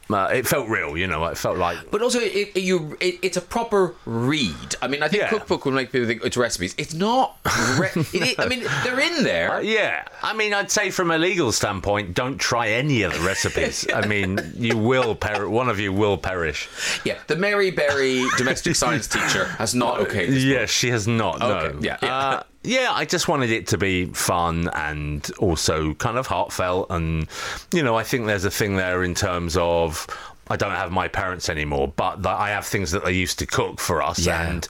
[0.09, 1.25] Uh, it felt real, you know.
[1.25, 4.75] It felt like But also, it, it- you it, it's a proper read.
[4.81, 5.29] I mean, I think Yeah.
[5.29, 6.73] cookbook will make people think it's recipes.
[6.77, 7.37] It's not.
[7.77, 9.55] Re- it, I mean, they're in there.
[9.55, 13.19] Uh, yeah, I mean, I'd say from a legal standpoint, don't try any of the
[13.19, 13.85] recipes.
[13.93, 16.69] I mean, you will per- one of you will perish.
[17.03, 20.29] Yeah, the Mary Berry domestic science teacher has not okayed.
[20.41, 21.41] Yes, she has not.
[21.41, 21.79] Okay, No.
[21.81, 22.15] yeah, yeah.
[22.17, 27.27] Uh, yeah, I just wanted it to be fun and also kind of heartfelt, and
[27.73, 30.05] you know, I think there's a thing there in terms of
[30.49, 33.79] I don't have my parents anymore, but I have things that they used to cook
[33.79, 34.47] for us, Yeah.
[34.49, 34.67] and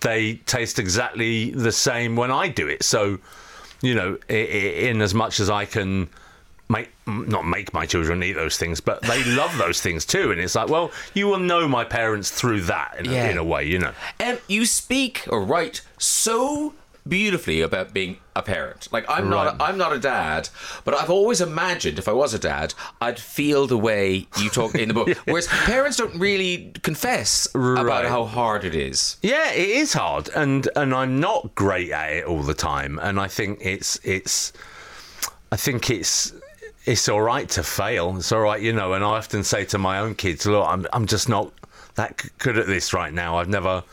[0.00, 2.82] they taste exactly the same when I do it.
[2.82, 3.18] So,
[3.80, 6.08] you know, in as much as I can
[6.68, 10.40] make not make my children eat those things, but they love those things too, and
[10.40, 13.26] it's like, well, you will know my parents through that in, Yeah.
[13.26, 13.92] a, in a way, you know.
[14.20, 16.72] Um, you speak or write so
[17.06, 18.88] beautifully about being a parent.
[18.90, 19.60] Like I'm not, Right.
[19.60, 20.48] a, I'm not a dad,
[20.84, 24.74] but I've always imagined if I was a dad, I'd feel the way you talk
[24.74, 25.08] in the book.
[25.26, 29.18] Whereas parents don't really confess about how hard it is.
[29.22, 32.98] Yeah, it is hard, and and I'm not great at it all the time.
[33.00, 34.52] And I think it's it's,
[35.52, 36.32] I think it's
[36.86, 38.16] it's all right to fail.
[38.16, 38.94] It's all right, you know.
[38.94, 41.52] And I often say to my own kids, look, I'm I'm just not
[41.96, 43.36] that good at this right now.
[43.36, 43.84] I've never.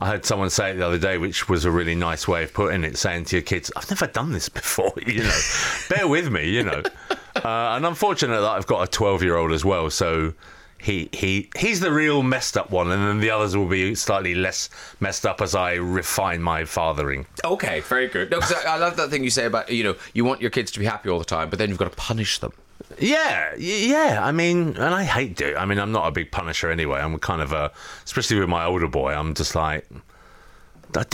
[0.00, 2.52] I heard someone say it the other day, which was a really nice way of
[2.52, 5.40] putting it, saying to your kids, I've never done this before, you know,
[5.88, 6.82] bear with me, you know.
[7.36, 10.34] Uh, and I'm fortunate that I've got a 12 year old as well, so
[10.80, 14.34] he he he's the real messed up one, and then the others will be slightly
[14.34, 17.26] less messed up as I refine my fathering.
[17.44, 18.32] Okay, very good.
[18.32, 20.72] No, I, I love that thing you say about you know you want your kids
[20.72, 22.52] to be happy all the time, but then you've got to punish them.
[22.98, 24.20] Yeah, yeah.
[24.22, 25.56] I mean, and I hate doing.
[25.56, 27.00] I mean, I'm not a big punisher anyway.
[27.00, 27.70] I'm kind of a,
[28.04, 29.12] especially with my older boy.
[29.12, 29.86] I'm just like,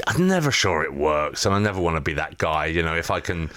[0.06, 2.66] I'm never sure it works, and I never want to be that guy.
[2.66, 3.50] You know, if I can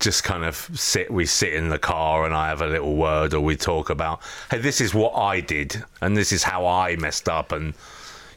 [0.00, 3.34] just kind of sit, we sit in the car and I have a little word,
[3.34, 6.96] or we talk about, hey, this is what I did, and this is how I
[6.96, 7.74] messed up, and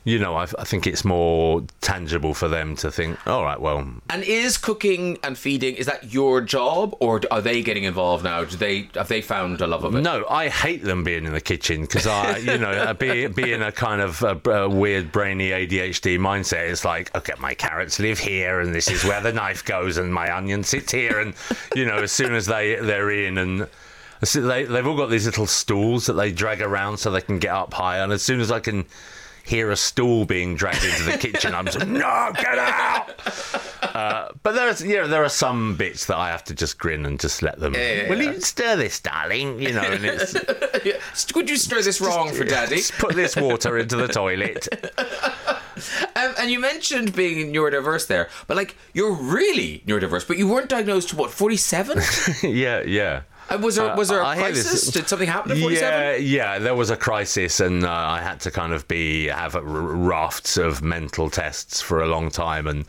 [0.05, 3.79] you know, I, I think it's more tangible for them to think, all right, well,
[4.11, 8.45] And is cooking and feeding is that your job, or are they getting involved now?
[8.45, 10.01] Do they have they found a love of it?
[10.01, 13.63] No, I hate them being in the kitchen because I, you know, uh, be, being
[13.63, 16.69] a kind of a, a weird, brainy ADHD mindset.
[16.69, 20.13] It's like, okay, my carrots live here, and this is where the knife goes, and
[20.13, 21.33] my onion sits here, and
[21.75, 23.67] you know, as soon as they they're in and.
[24.23, 27.39] so They, they've all got these little stools that they drag around so they can
[27.39, 28.03] get up higher.
[28.03, 28.85] And as soon as I can
[29.45, 33.13] hear a stool being dragged into the kitchen, I'm just no, get out.
[33.83, 37.05] Uh, but there's, you know, there are some bits that I have to just grin
[37.05, 37.73] and just let them.
[37.75, 38.31] yeah, Will yeah.
[38.31, 39.61] you stir this, darling?
[39.61, 40.33] You know, and it's
[40.85, 40.97] Yeah.
[41.33, 42.77] Could you stir this wrong for daddy?
[42.77, 44.67] just put this water into the toilet.
[46.15, 50.69] Um, and you mentioned being neurodiverse there, but like you're really neurodiverse, but you weren't
[50.69, 51.99] diagnosed to what forty seven?
[52.43, 53.23] yeah, yeah.
[53.59, 54.91] Was there was there a I hear this- crisis?
[54.91, 58.39] Did something happen at forty Yeah, yeah, there was a crisis, and uh, I had
[58.41, 62.67] to kind of be have a r- rafts of mental tests for a long time,
[62.67, 62.85] and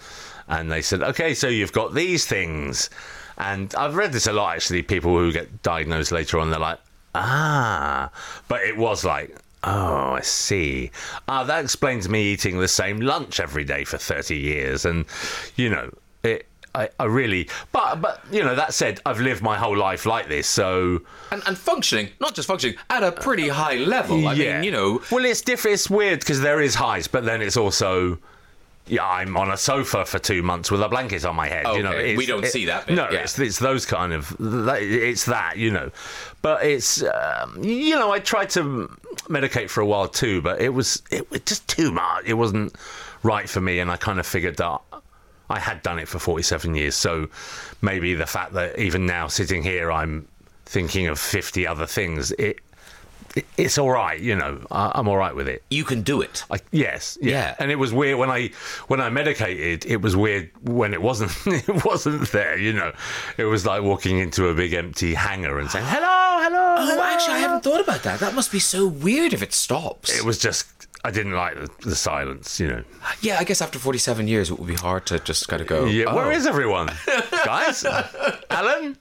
[0.48, 2.88] and they said, okay, so you've got these things,
[3.36, 4.82] and I've read this a lot actually.
[4.82, 6.78] People who get diagnosed later on, they're like,
[7.14, 8.10] ah,
[8.48, 9.36] but it was like.
[9.68, 10.92] Oh, I see.
[11.26, 15.06] Ah, that explains me eating the same lunch every day for thirty years, and
[15.56, 15.90] you know.
[16.76, 20.28] I, I really, but but you know, that said, I've lived my whole life like
[20.28, 21.00] this, so
[21.32, 24.28] And, and functioning, not just functioning, at a pretty high level.
[24.28, 25.74] I mean, you know, Well, it's different.
[25.74, 28.18] It's weird because there is highs, but then it's also.
[28.88, 31.66] Yeah, I'm on a sofa for two months with a blanket on my head.
[31.74, 33.22] you know, we don't it- see that bit, No, yeah.
[33.24, 34.36] it's it's those kind of.
[34.40, 35.90] It's that you know,
[36.40, 38.62] but it's um, you know I tried to
[39.28, 42.26] medicate for a while too, but it was it was just too much.
[42.26, 42.76] It wasn't
[43.24, 44.80] right for me, and I kind of figured that
[45.48, 47.28] I had done it for 47 years, so
[47.82, 50.26] maybe the fact that even now sitting here, I'm
[50.64, 52.32] thinking of 50 other things.
[52.32, 52.58] It,
[53.34, 54.64] it it's all right, you know.
[54.70, 55.62] I, I'm all right with it.
[55.70, 56.44] you can do it.
[56.50, 57.30] I, yes, yeah.
[57.30, 57.54] Yeah.
[57.58, 58.50] And it was weird when I
[58.88, 59.84] when I medicated.
[59.84, 62.58] It was weird when it wasn't it wasn't there.
[62.58, 62.92] You know,
[63.36, 66.74] it was like walking into a big empty hangar and saying hello, hello.
[66.78, 68.20] Oh, hello." actually, I haven't thought about that.
[68.20, 70.16] That must be so weird if it stops.
[70.16, 70.66] It was just
[71.06, 72.58] I didn't like the, the silence.
[72.60, 72.82] You know.
[73.20, 75.84] yeah, I guess after 47 years, it would be hard to just kind of go.
[75.86, 76.06] Yeah.
[76.08, 76.16] oh.
[76.16, 76.88] Where is everyone,
[77.44, 77.84] guys?
[78.50, 78.96] Alan.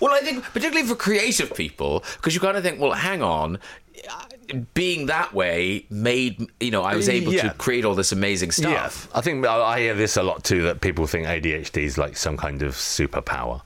[0.00, 3.58] Well, I think particularly for creative people, because you kind of think, well, hang on,
[4.74, 7.48] being that way made you know I was able Yeah.
[7.48, 9.08] to create all this amazing stuff.
[9.10, 10.62] Yeah, I think I I hear this a lot too.
[10.62, 13.62] That people think ADHD is like some kind of superpower,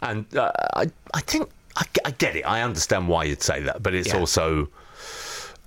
[0.00, 2.42] And uh, I, I think I, I get it.
[2.46, 4.18] I understand why you'd say that, but it's Yeah.
[4.20, 4.68] also,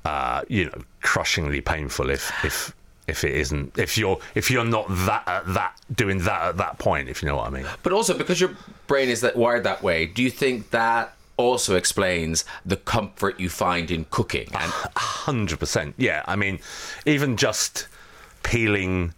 [0.06, 2.74] uh, you know, crushingly painful if if
[3.08, 6.78] if it isn't if you're if you're not that at that doing that at that
[6.80, 7.10] point.
[7.10, 7.66] If you know what I mean.
[7.84, 8.52] But also because your
[8.88, 13.50] brain is that wired that way, do you think that also explains the comfort you
[13.50, 14.48] find in cooking?
[14.54, 15.96] And Hundred percent.
[15.98, 16.24] Yeah.
[16.26, 16.60] I mean,
[17.06, 17.88] even just
[18.44, 19.14] peeling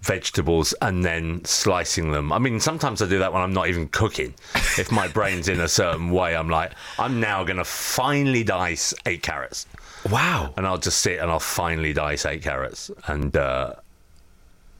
[0.00, 2.32] vegetables and then slicing them.
[2.32, 4.34] I mean, sometimes I do that when I'm not even cooking.
[4.54, 8.94] If my brain's in a certain way, I'm like, I'm now going to finely dice
[9.06, 9.66] eight carrots,
[10.10, 10.52] wow.
[10.56, 13.74] and I'll just sit and I'll finally dice eight carrots, and uh,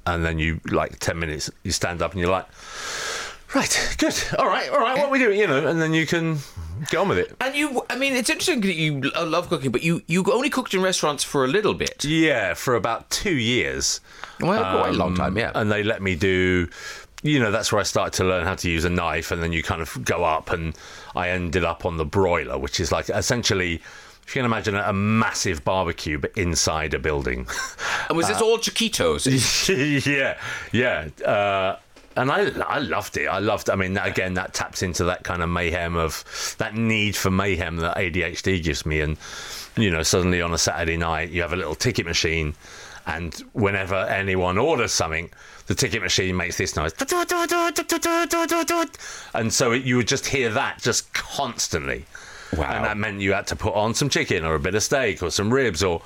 [0.07, 2.47] and then you like ten minutes, you stand up and you're like.
[3.55, 4.15] Right, good.
[4.39, 4.99] All right, all right.
[4.99, 5.39] What are we doing?
[5.39, 6.37] You know, and then you can
[6.91, 7.35] get on with it.
[7.41, 10.75] And you, I mean, it's interesting that you love cooking, but you, you only cooked
[10.75, 12.05] in restaurants for a little bit.
[12.05, 14.03] Yeah, for about two years.
[14.39, 15.53] Well, quite a long time, yeah.
[15.55, 16.69] and they let me do
[17.25, 19.53] you know that's where i started to learn how to use a knife and then
[19.53, 20.77] you kind of go up and
[21.17, 23.83] i ended up on the broiler which is like essentially
[24.29, 27.47] if you can imagine a, a massive barbecue but inside a building
[28.09, 29.27] And was this all Chiquitos?
[30.07, 30.39] yeah
[30.73, 31.77] yeah uh,
[32.19, 33.27] and I, I loved it.
[33.27, 33.71] I loved.
[33.71, 36.25] I mean, again, that taps into that kind of mayhem of
[36.59, 39.01] that need for mayhem that ADHD gives me.
[39.01, 39.17] And
[39.77, 42.55] you know, suddenly on a Saturday night, you have a little ticket machine,
[43.07, 45.31] and whenever anyone orders something,
[45.67, 46.93] the ticket machine makes this noise,
[49.35, 52.05] and so you would just hear that just constantly.
[52.57, 52.73] Wow.
[52.73, 55.23] And that meant you had to put on some chicken or a bit of steak
[55.23, 56.03] or some ribs or.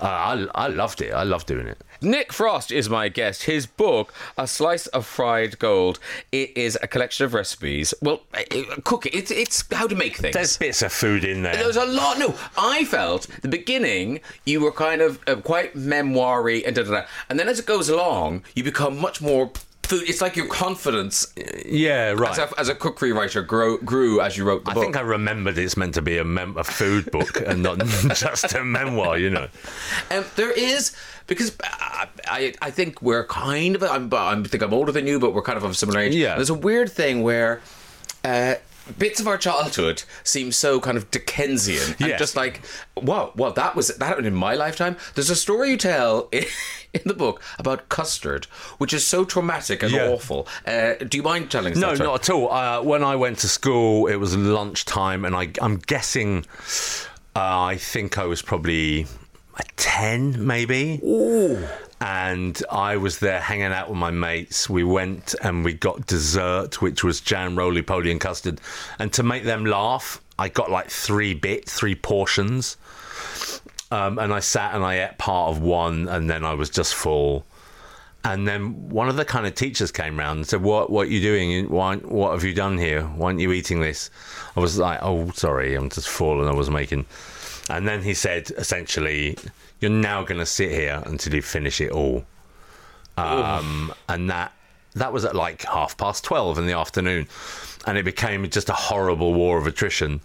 [0.00, 1.12] Uh, I, I loved it.
[1.12, 1.80] I loved doing it.
[2.02, 3.44] Nick Frost is my guest.
[3.44, 6.00] His book, A Slice of Fried Gold,
[6.32, 7.94] it is a collection of recipes.
[8.02, 8.42] Well, uh,
[8.82, 9.12] cooking.
[9.14, 10.34] It's it's how to make things.
[10.34, 11.54] There's bits of food in there.
[11.54, 12.18] There's a lot.
[12.18, 16.90] No, I felt the beginning you were kind of uh, quite memoiry and da da
[16.90, 19.52] da, and then as it goes along, you become much more
[19.86, 20.08] food.
[20.08, 21.26] It's like your confidence
[21.66, 22.32] Yeah, right.
[22.32, 24.82] as a, as a cookery writer grow, grew as you wrote the I book.
[24.84, 27.78] think I remembered it's meant to be a, mem- a food book and not
[28.14, 29.48] just a memoir, you know.
[30.10, 34.74] Um, there is because I, I, I think we're kind of I'm, I think I'm
[34.74, 36.14] older than you, but we're kind of of a similar age.
[36.14, 36.34] Yeah.
[36.36, 37.60] There's a weird thing where.
[38.24, 38.54] Uh,
[38.98, 42.18] Bits of our childhood seem so kind of Dickensian, and Yes.
[42.18, 42.60] just like,
[42.96, 44.96] wow, well, that was that happened in my lifetime.
[45.14, 46.44] There's a story you tell in,
[46.92, 48.44] in the book about custard,
[48.76, 50.08] which is so traumatic and Yeah.
[50.08, 50.46] awful.
[50.66, 52.06] Uh, do you mind telling us No, story?
[52.08, 52.52] not at all.
[52.52, 56.44] Uh, when I went to school, it was lunchtime, and I, I'm guessing,
[57.34, 59.06] uh, I think I was probably
[59.56, 61.00] a 10, maybe.
[62.00, 64.68] And I was there hanging out with my mates.
[64.68, 68.60] We went and we got dessert, which was jam, roly poly, and custard.
[68.98, 72.76] And to make them laugh, I got like three bits, three portions.
[73.90, 76.94] Um, and I sat and I ate part of one, and then I was just
[76.94, 77.46] full.
[78.24, 80.90] And then one of the kind of teachers came round and said, "What?
[80.90, 81.68] What are you doing?
[81.68, 81.96] Why?
[81.96, 83.02] What have you done here?
[83.02, 84.10] Why aren't you eating this?"
[84.56, 87.04] I was like, "Oh, sorry, I'm just full," and I was making.
[87.70, 89.38] And then he said, essentially,
[89.80, 92.24] "You're now going to sit here until you finish it all."
[93.16, 94.52] Um, and that
[94.94, 97.28] that was at like half past twelve in the afternoon,
[97.86, 100.20] and it became just a horrible war of attrition.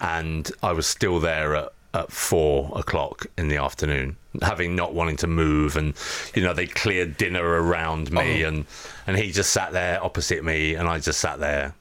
[0.00, 5.16] And I was still there at, at four o'clock in the afternoon, having not wanting
[5.18, 5.94] to move, and
[6.34, 8.66] you know they cleared dinner around me, and
[9.06, 11.74] and he just sat there opposite me, and I just sat there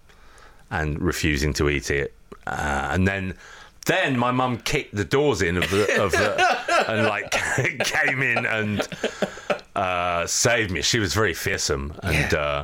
[0.72, 2.14] and refusing to eat it.
[2.48, 3.36] Uh, and then
[3.86, 7.32] then my mum kicked the doors in of the of the and like
[7.86, 8.88] came in and
[9.76, 10.82] uh, saved me.
[10.82, 12.32] She was very fearsome and.
[12.32, 12.40] Yeah.
[12.40, 12.64] Uh,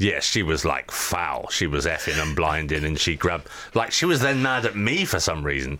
[0.00, 1.50] yeah, she was like foul.
[1.50, 5.04] She was effing and blinding, and she grabbed like she was then mad at me
[5.04, 5.78] for some reason.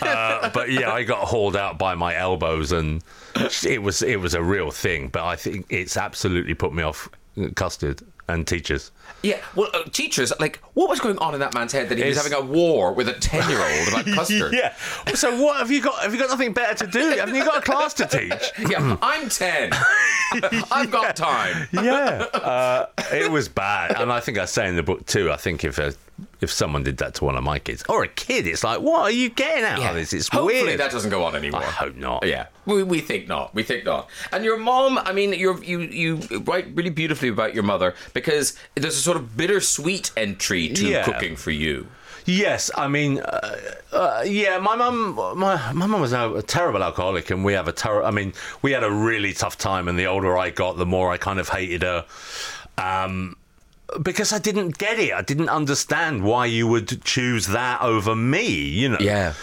[0.00, 3.04] Uh, but yeah, I got hauled out by my elbows, and
[3.62, 5.08] it was it was a real thing.
[5.08, 7.10] But I think it's absolutely put me off
[7.56, 8.90] custard and teachers.
[9.22, 12.04] Yeah, well, uh, teachers, like, what was going on in that man's head that he
[12.04, 14.52] was It's- having a war with a 10 year old about custard?
[14.52, 14.74] Yeah.
[15.14, 15.98] So what have you got?
[16.02, 17.00] Have you got nothing better to do?
[17.18, 18.52] Haven't you got a class to teach?
[18.70, 19.70] Yeah, I'm 10.
[20.70, 21.68] I've got time.
[21.72, 22.26] Yeah.
[22.34, 25.30] Uh, it was bad, and I think I say in the book too.
[25.32, 25.94] I think if a,
[26.40, 29.02] if someone did that to one of my kids or a kid, it's like, what
[29.02, 30.12] are you getting out of this?
[30.12, 30.80] It's Hopefully weird.
[30.80, 31.62] that doesn't go on anymore.
[31.62, 32.26] I hope not.
[32.26, 33.54] Yeah, we, we think not.
[33.54, 34.08] We think not.
[34.32, 38.56] And your mom, I mean, you're, you you write really beautifully about your mother because
[38.74, 41.04] there's a sort of bittersweet entry to Yeah.
[41.04, 41.86] cooking for you.
[42.24, 43.56] Yes, I mean, uh,
[43.90, 44.58] uh, yeah.
[44.58, 48.06] My mum, my my mum was a, a terrible alcoholic, and we have a terrible.
[48.06, 49.88] I mean, we had a really tough time.
[49.88, 52.04] And the older I got, the more I kind of hated her,
[52.76, 53.34] um,
[54.02, 55.12] because I didn't get it.
[55.12, 58.48] I didn't understand why you would choose that over me.
[58.48, 58.98] You know.
[59.00, 59.34] Yeah.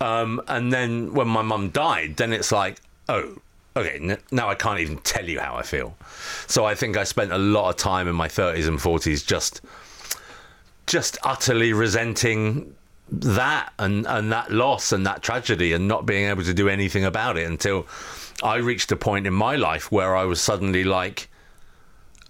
[0.00, 3.38] Um, and then when my mum died, then it's like, oh,
[3.76, 5.96] okay, n- now I can't even tell you how I feel.
[6.46, 9.60] So I think I spent a lot of time in my 30s and 40s just
[10.86, 12.74] just utterly resenting
[13.10, 17.04] that and and that loss and that tragedy and not being able to do anything
[17.04, 17.86] about it until
[18.42, 21.28] I reached a point in my life where I was suddenly like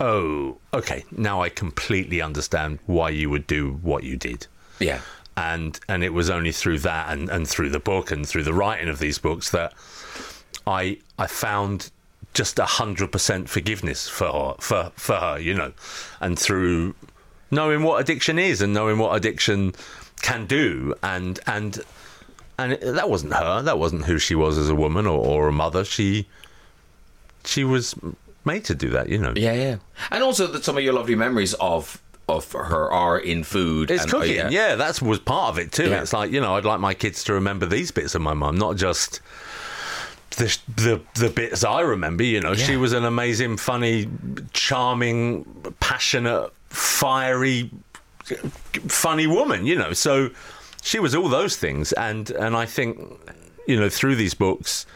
[0.00, 1.04] oh okay.
[1.16, 4.46] Now I completely understand why you would do what you did.
[4.80, 5.00] Yeah.
[5.36, 8.54] and and it was only through that and, and through the book and through the
[8.54, 9.72] writing of these books that
[10.66, 11.90] I I found
[12.34, 15.72] just a hundred percent forgiveness for her for for her, you know,
[16.20, 16.94] and through
[17.50, 19.74] knowing what addiction is and knowing what addiction
[20.22, 21.80] can do and and
[22.58, 23.62] and it, that wasn't her.
[23.62, 25.84] That wasn't who she was as a woman or, or a mother.
[25.84, 26.26] She
[27.44, 27.94] she was
[28.44, 29.76] made to do that you know Yeah, yeah.
[30.10, 33.90] And also that some of your lovely memories of of her are in food.
[33.90, 34.76] It's and, oh, cooking, yeah.
[34.76, 35.90] that was part of it too.
[35.90, 36.02] Yeah.
[36.02, 38.56] It's like you know, I'd like my kids to remember these bits of my mum,
[38.56, 39.20] not just
[40.36, 42.24] the the the bits I remember.
[42.24, 44.08] You know, she was an amazing, funny,
[44.52, 45.44] charming,
[45.80, 47.70] passionate, fiery,
[48.88, 49.66] funny woman.
[49.66, 50.30] You know, so
[50.82, 52.98] she was all those things, and and I think
[53.66, 54.86] you know through these books.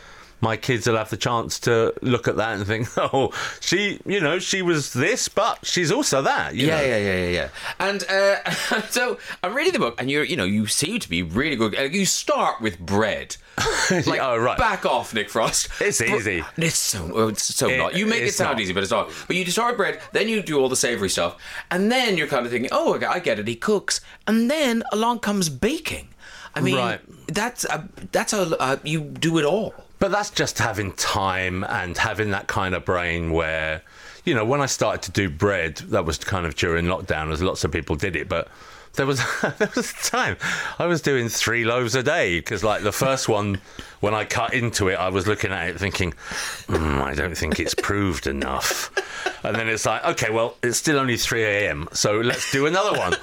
[0.41, 4.20] My kids will have the chance to look at that and think, "Oh, she, you
[4.20, 6.82] know, she was this, but she's also that." Yeah, know?
[6.82, 7.49] yeah, yeah, yeah, yeah.
[7.80, 8.51] And uh,
[8.91, 11.76] so I'm reading the book, and you're, you know, you seem to be really good.
[11.76, 13.36] Uh, You start with bread.
[13.91, 14.59] Like, oh, right.
[14.59, 15.68] Back off, Nick Frost.
[15.80, 16.45] It's Br- easy.
[16.59, 17.97] It's so, oh, it's so It- not.
[17.97, 18.61] You make it sound not.
[18.61, 19.11] easy, but it's not.
[19.26, 21.36] But you start with bread, then you do all the savoury stuff,
[21.70, 23.49] and then you're kind of thinking, oh, okay, I get it.
[23.49, 26.09] He cooks, and then along comes baking.
[26.55, 27.01] I mean, Right.
[27.26, 29.74] that's a, that's a uh, you do it all.
[29.99, 33.83] But that's just having time and having that kind of brain where,
[34.25, 37.43] you know, when I started to do bread, that was kind of during lockdown, as
[37.43, 38.29] lots of people did it.
[38.29, 38.49] But
[38.95, 39.21] there was
[39.59, 40.37] there was a time
[40.79, 43.61] I was doing three loaves a day because, like, the first one,
[44.01, 46.13] when I cut into it, I was looking at it thinking,
[46.67, 48.93] mm, I don't think it's proved enough.
[49.43, 52.99] And then it's like, okay, well, it's still only 3 a.m., so let's do another
[52.99, 53.15] one.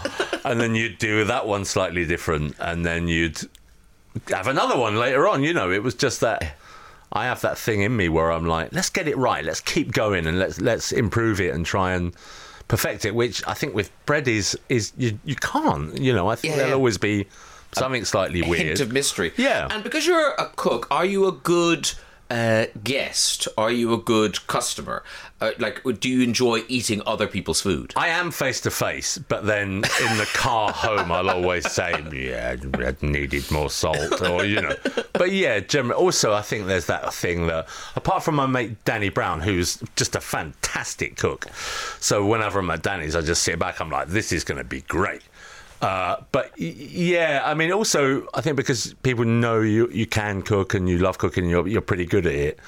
[0.44, 3.40] And then you'd do that one slightly different, and then you'd
[4.30, 5.44] have another one later on.
[5.44, 6.56] You know, it was just that
[7.16, 9.91] I have that thing in me where I'm like, let's get it right, let's keep
[9.93, 12.13] going, and let's let's improve it and try and
[12.68, 13.16] perfect it.
[13.16, 15.97] Which I think with bread is is you you can't.
[15.97, 17.26] You know, I think Yeah, there'll always be
[17.72, 18.66] something slightly weird.
[18.68, 19.32] hint of mystery.
[19.38, 19.68] Yeah.
[19.72, 21.91] And because you're a cook, are you a good
[22.30, 23.48] uh, guest?
[23.58, 25.04] Are you a good customer?
[25.42, 27.94] Uh, like, do you enjoy eating other people's food?
[27.96, 32.56] I am face to face, but then in the car home, I'll always say, "Yeah,
[32.74, 34.76] I needed more salt," or you know.
[35.14, 39.10] But yeah, generally, also I think there's that thing that, apart from my mate Danny
[39.10, 41.48] Brown, who's just a fantastic cook,
[42.00, 43.80] so whenever I'm at Danny's, I just sit back.
[43.82, 45.22] I'm like, "This is going to be great."
[45.82, 50.74] Uh, but yeah, I mean, also I think because people know you you can cook
[50.74, 52.60] and you love cooking, you're you're pretty good at it.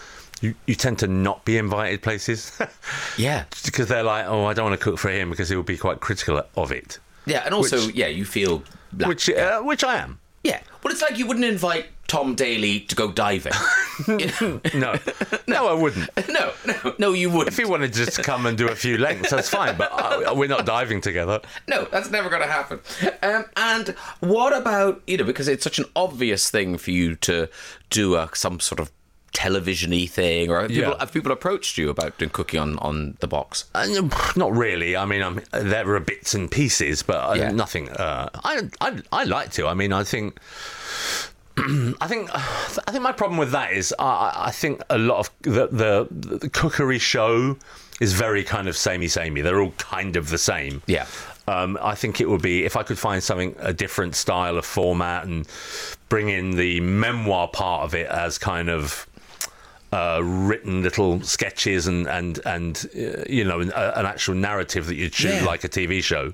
[0.42, 2.52] You, you tend to not be invited places.
[3.18, 3.46] Yeah.
[3.66, 5.78] because they're like, oh, I don't want to cook for him because he will be
[5.78, 7.00] quite critical of it.
[7.26, 8.62] Yeah, and also, Which- yeah, you feel.
[8.94, 9.10] Black.
[9.10, 10.20] Which, uh, which I am.
[10.48, 10.62] Yeah.
[10.82, 13.54] Well, it's like you wouldn't invite Tom Daley to go diving.
[14.08, 14.62] You know?
[14.76, 14.94] No,
[15.48, 16.08] no, I wouldn't.
[16.30, 17.48] no, no, no, you wouldn't.
[17.48, 19.76] If he wanted to just come and do a few lengths, that's fine.
[19.76, 21.42] But uh, we're not diving together.
[21.68, 22.80] No, that's never going to happen.
[23.24, 23.90] Um, and
[24.20, 27.50] what about you know because it's such an obvious thing for you to
[27.90, 28.92] do a, some sort of
[29.34, 31.00] television-y thing, or have people, Yeah.
[31.00, 33.66] have people approached you about doing cooking on, on the box?
[33.76, 33.86] Uh,
[34.36, 34.96] not really.
[34.98, 37.52] I mean, I'm, there are bits and pieces, but uh, Yeah.
[37.52, 37.90] nothing.
[37.90, 39.68] Uh, I, I I like to.
[39.68, 40.40] I mean, I think.
[41.58, 45.32] I think I think my problem with that is I, I think a lot of
[45.42, 46.08] the, the
[46.40, 47.58] the cookery show
[48.00, 49.42] is very kind of samey samey.
[49.42, 50.84] They're all kind of the same.
[50.86, 51.08] Yeah.
[51.48, 54.66] Um, I think it would be if I could find something a different style of
[54.66, 55.48] format and
[56.10, 59.08] bring in the memoir part of it as kind of
[59.92, 64.86] uh, written little sketches and and and uh, you know an, uh, an actual narrative
[64.88, 65.46] that you'd shoot Yeah.
[65.46, 66.34] like a TV show.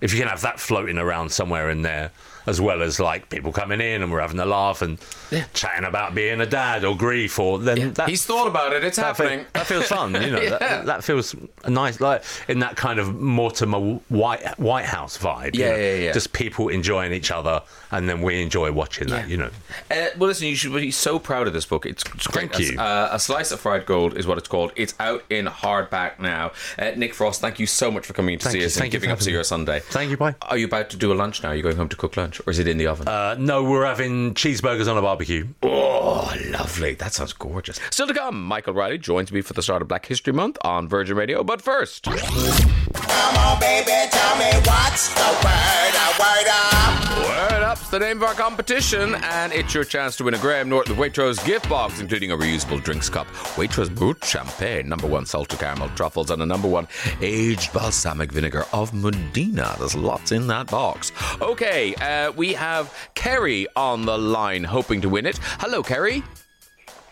[0.00, 2.10] If you can have that floating around somewhere in there,
[2.46, 4.98] as well as like people coming in and we're having a laugh and
[5.30, 5.44] Yeah.
[5.54, 8.84] chatting about being a dad or grief, or then that, He's thought about it.
[8.84, 9.44] It's that, happening.
[9.54, 10.40] that feels fun, you know.
[10.46, 10.58] Yeah.
[10.58, 11.34] that, that feels
[11.66, 13.78] nice, like in that kind of Mortimer
[14.08, 15.54] White Whitehouse vibe.
[15.56, 15.76] you Yeah, know.
[15.76, 16.12] yeah, yeah.
[16.12, 19.28] Just people enjoying each other, and then we enjoy watching that.
[19.28, 19.50] You know.
[19.90, 21.84] Uh, well, listen, you should be so proud of this book.
[21.86, 22.52] It's, it's great.
[22.52, 22.78] Thank you.
[22.78, 24.72] Uh, a Slice of Fried Gold is what it's called.
[24.76, 26.52] It's out in hardback now.
[26.78, 28.66] Uh, Nick Frost, thank you so much for coming to Thank see you.
[28.66, 29.80] us Thank and you giving up to your Sunday.
[29.80, 30.16] Thank you.
[30.16, 30.34] Bye.
[30.42, 31.50] Are you about to do a lunch now?
[31.50, 32.35] Are you going home to cook lunch?
[32.46, 33.08] Or is it in the oven?
[33.08, 35.46] Uh, no, we're having cheeseburgers on a barbecue.
[35.62, 36.94] oh, Oh, lovely.
[36.94, 37.78] That sounds gorgeous.
[37.90, 40.88] Still to come, Mykaell Riley joins me for the start of Black History Month on
[40.88, 41.42] Virgin Radio.
[41.44, 47.52] But first, Come on, baby, tell me what's the word, a word up.
[47.52, 50.68] Word Up's the name of our competition, and it's your chance to win a Graham
[50.68, 53.26] Norton Waitrose gift box, including a reusable drinks cup,
[53.56, 56.86] Waitrose Brut Champagne, number one salted caramel truffles, and a number one
[57.20, 59.74] aged balsamic vinegar of Modena.
[59.78, 61.12] There's lots in that box.
[61.40, 65.38] Okay, uh, Uh, we have Kerry on the line, hoping to win it.
[65.60, 66.24] Hello, Kerry.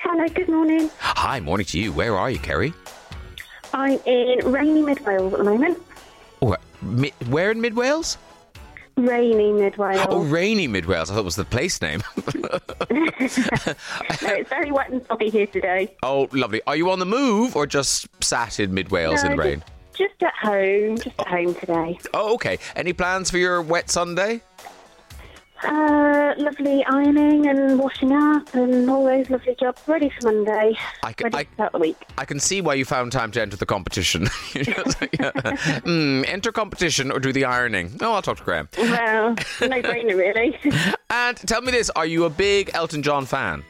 [0.01, 0.91] Hello, good morning.
[0.99, 1.93] Hi, morning to you.
[1.93, 2.73] Where are you, Kerry?
[3.73, 5.81] I'm in rainy Mid Wales at the moment.
[6.43, 8.19] Oh, uh, mi- where in Mid Wales?
[8.97, 10.05] Rainy Mid Wales.
[10.09, 11.11] Oh, rainy Mid Wales.
[11.11, 12.03] I thought it was the place name.
[12.91, 13.09] No,
[14.39, 15.95] it's very wet and soggy here today.
[16.03, 16.61] oh, lovely.
[16.67, 19.63] Are you on the move or just sat in Mid Wales in the rain?
[19.97, 21.99] Just, just at home, just at home today.
[22.13, 22.59] Oh, okay.
[22.77, 24.43] Any plans for your wet Sunday?
[25.65, 30.77] Uh, lovely ironing and washing up and all those lovely jobs ready for Monday.
[31.03, 31.97] I can- ready I- the week.
[32.19, 34.25] I can see why you found time to enter the competition.
[34.55, 37.97] mm, enter competition or do the ironing?
[38.01, 38.69] Oh, I'll talk to Graham.
[38.79, 40.59] Well, no brainer really.
[41.11, 43.63] And tell me this: Are you a big Elton John fan?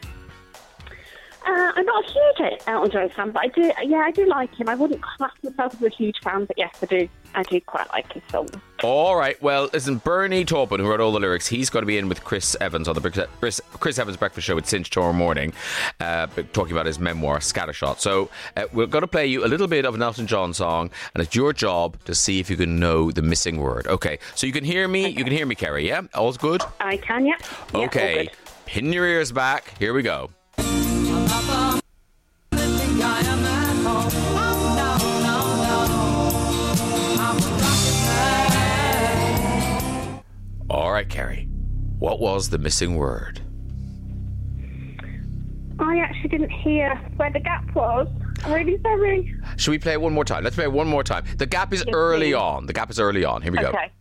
[1.47, 3.71] Uh, I'm not a huge Elton John fan, but I do.
[3.85, 4.69] Yeah, I do like him.
[4.69, 7.09] I wouldn't class myself as a huge fan, but yes, I do.
[7.35, 8.51] I do quite like his songs.
[8.83, 9.41] All right.
[9.43, 12.23] Well, listen, Bernie Taupin, who wrote all the lyrics, he's going to be in with
[12.25, 15.53] Chris Evans on the Chris, Chris Evans Breakfast Show with Cinch tomorrow morning,
[16.01, 17.99] uh, talking about his memoir, Scattershot.
[17.99, 20.91] So uh, we're going to play you a little bit of an Elton John song,
[21.15, 23.87] and it's your job to see if you can know the missing word.
[23.89, 24.19] Okay.
[24.35, 25.09] So you can hear me.
[25.09, 25.87] You can hear me, Kerry.
[25.89, 26.03] Yeah.
[26.15, 26.63] All's good.
[26.81, 27.35] I can, yeah.
[27.75, 28.25] Yeah, Okay.
[28.27, 28.31] good.
[28.67, 29.77] Pin your ears back.
[29.79, 30.31] Here we go.
[40.75, 41.49] All right, Kerry.
[42.01, 43.41] What was the missing word?
[45.79, 48.09] I actually didn't hear where the gap was.
[48.45, 49.37] I'm really sorry.
[49.57, 50.43] Should we play it one more time?
[50.43, 51.25] Let's play it one more time.
[51.39, 52.35] The gap is Yes, early please.
[52.35, 52.67] on.
[52.67, 53.41] The gap is early on.
[53.43, 53.69] Here we go.
[53.69, 53.93] Okay.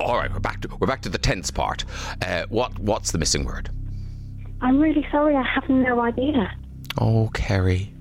[0.00, 1.84] All right, we're back to we're back to the tense part.
[2.20, 3.70] Uh, what what's the missing word?
[4.64, 5.36] I'm really sorry.
[5.36, 6.50] I have no idea.
[6.98, 7.92] Oh, Kerry.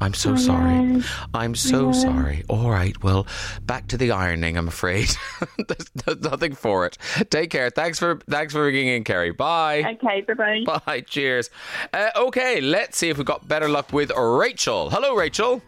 [0.00, 0.82] I'm so I sorry.
[0.82, 1.02] know.
[1.32, 1.92] I'm so know.
[1.92, 2.44] sorry.
[2.48, 3.26] All right, well,
[3.66, 4.56] back to the ironing.
[4.56, 5.08] I'm afraid
[5.68, 6.98] there's, there's nothing for it.
[7.30, 7.70] Take care.
[7.70, 9.32] Thanks for thanks for ringing in, Kerry.
[9.32, 9.96] Bye.
[9.96, 10.80] Okay, bye bye.
[10.86, 11.00] Bye.
[11.02, 11.50] Cheers.
[11.92, 14.90] Uh, okay, let's see if we've got better luck with Rachel.
[14.90, 15.62] Hello, Rachel.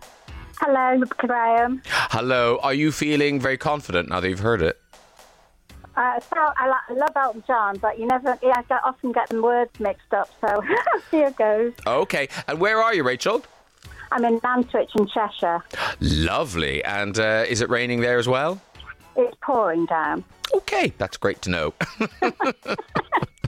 [0.61, 1.81] Hello, Graham.
[1.87, 2.59] Hello.
[2.63, 4.80] Are you feeling very confident now that you've heard it?
[6.01, 9.29] Uh, so I, I love Elton John, but you never, yeah, I get, often get
[9.29, 10.31] the words mixed up.
[10.41, 10.63] So
[11.11, 11.75] here goes.
[11.87, 12.27] Okay.
[12.49, 13.45] And where are you, Rachel?
[14.11, 15.63] I'm in Nantwich in Cheshire.
[16.01, 16.83] Lovely.
[16.85, 18.63] And uh, is it raining there as well?
[19.15, 20.25] It's pouring down.
[20.55, 21.75] Okay, that's great to know.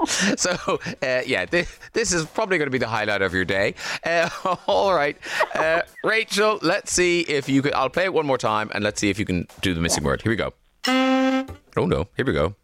[0.37, 3.75] so, uh, yeah, this, this is probably going to be the highlight of your day.
[4.05, 4.29] Uh,
[4.67, 5.17] all right,
[5.55, 7.73] uh, Rachel, let's see if you could.
[7.73, 10.05] I'll play it one more time and let's see if you can do the missing
[10.05, 10.21] word.
[10.21, 10.53] Here we go.
[10.87, 12.55] Oh no, here we go.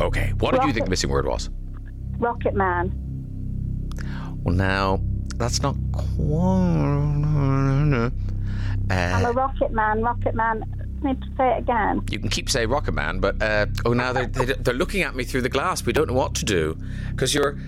[0.00, 1.48] Okay, what did you think the missing word was?
[2.18, 2.92] Rocket Man.
[4.44, 5.00] Well, now
[5.36, 6.06] that's not quite.
[8.88, 10.02] I'm Uh, a Rocket Man.
[10.02, 10.62] Rocket Man.
[11.02, 12.02] Need to say it again.
[12.10, 15.14] you can keep saying Rocket Man, but uh, oh, now they're, they're they're looking at
[15.14, 15.84] me through the glass.
[15.84, 16.76] We don't know what to do
[17.10, 17.58] because you're.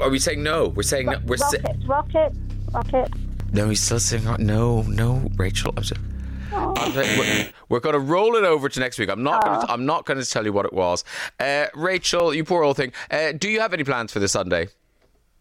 [0.00, 0.68] Are we saying no?
[0.68, 1.18] We're saying no.
[1.26, 2.32] We're Rocket, rocket,
[2.72, 3.08] rocket.
[3.52, 3.68] no.
[3.68, 5.72] He's still saying no, no, Rachel.
[5.76, 5.96] I'm, so-
[6.52, 9.08] I'm saying- we're, we're going to roll it over to next week.
[9.10, 9.44] I'm not.
[9.44, 11.04] Gonna, I'm not going to tell you what it was.
[11.38, 12.92] Uh, Rachel, you poor old thing.
[13.10, 14.68] Uh, do you have any plans for this Sunday?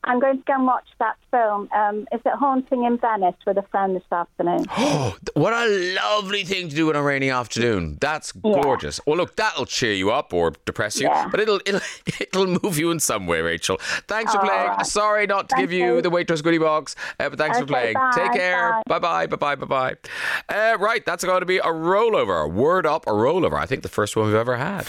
[0.03, 1.69] I'm going to go and watch that film.
[1.75, 4.65] Um, is it Haunting in Venice with a friend this afternoon?
[5.33, 7.97] What a lovely thing to do on a rainy afternoon.
[8.01, 8.59] That's Yeah.
[8.61, 8.99] gorgeous.
[9.05, 11.27] Well, look, that'll cheer you up or depress you, Yeah.
[11.29, 11.79] but it'll it'll
[12.19, 13.77] it'll move you in some way, Rachel.
[14.07, 14.67] Thanks for playing.
[14.67, 14.85] right.
[14.85, 16.01] Sorry not to Thank give you you.
[16.01, 17.93] the Waitrose goodie box, uh, but thanks for playing.
[17.93, 18.81] bye, Take care.
[18.87, 19.27] Bye bye.
[19.27, 19.55] Bye bye.
[19.55, 19.95] Bye bye.
[20.49, 22.51] Uh, right, that's going to be a rollover.
[22.51, 23.57] Word up, a rollover.
[23.57, 24.85] I think the first one we've ever had.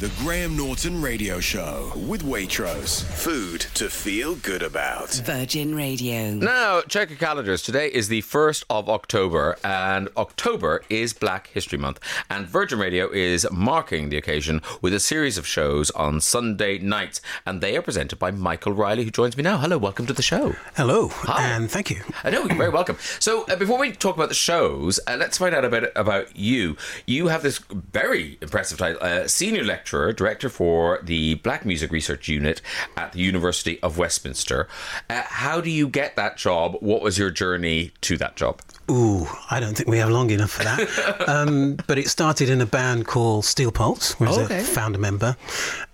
[0.00, 3.02] The Graham Norton Radio Show with Waitrose.
[3.02, 5.10] Food to feel good about.
[5.26, 6.30] Virgin Radio.
[6.30, 7.60] Now, check your calendars.
[7.62, 12.00] Today is the 1st of October, and October is Black History Month.
[12.30, 17.20] And Virgin Radio is marking the occasion with a series of shows on Sunday nights.
[17.44, 19.58] And they are presented by Mykaell Riley, who joins me now.
[19.58, 20.56] Hello, welcome to the show.
[20.76, 21.42] Hello, Hi.
[21.42, 22.00] and thank you.
[22.24, 22.96] I know, you're very welcome.
[23.18, 26.34] So, uh, before we talk about the shows, uh, let's find out a bit about
[26.34, 26.78] you.
[27.06, 32.28] You have this very impressive title uh, Senior Lecturer, Director for the Black Music Research
[32.28, 32.60] Unit
[32.96, 34.68] at the University of Westminster.
[35.08, 36.76] Uh, how do you get that job?
[36.80, 38.60] What was your journey to that job?
[38.90, 41.28] Ooh, I don't think we have long enough for that.
[41.28, 44.60] um, but it started in a band called Steel Pulse, where I was Okay.
[44.60, 45.36] a founder member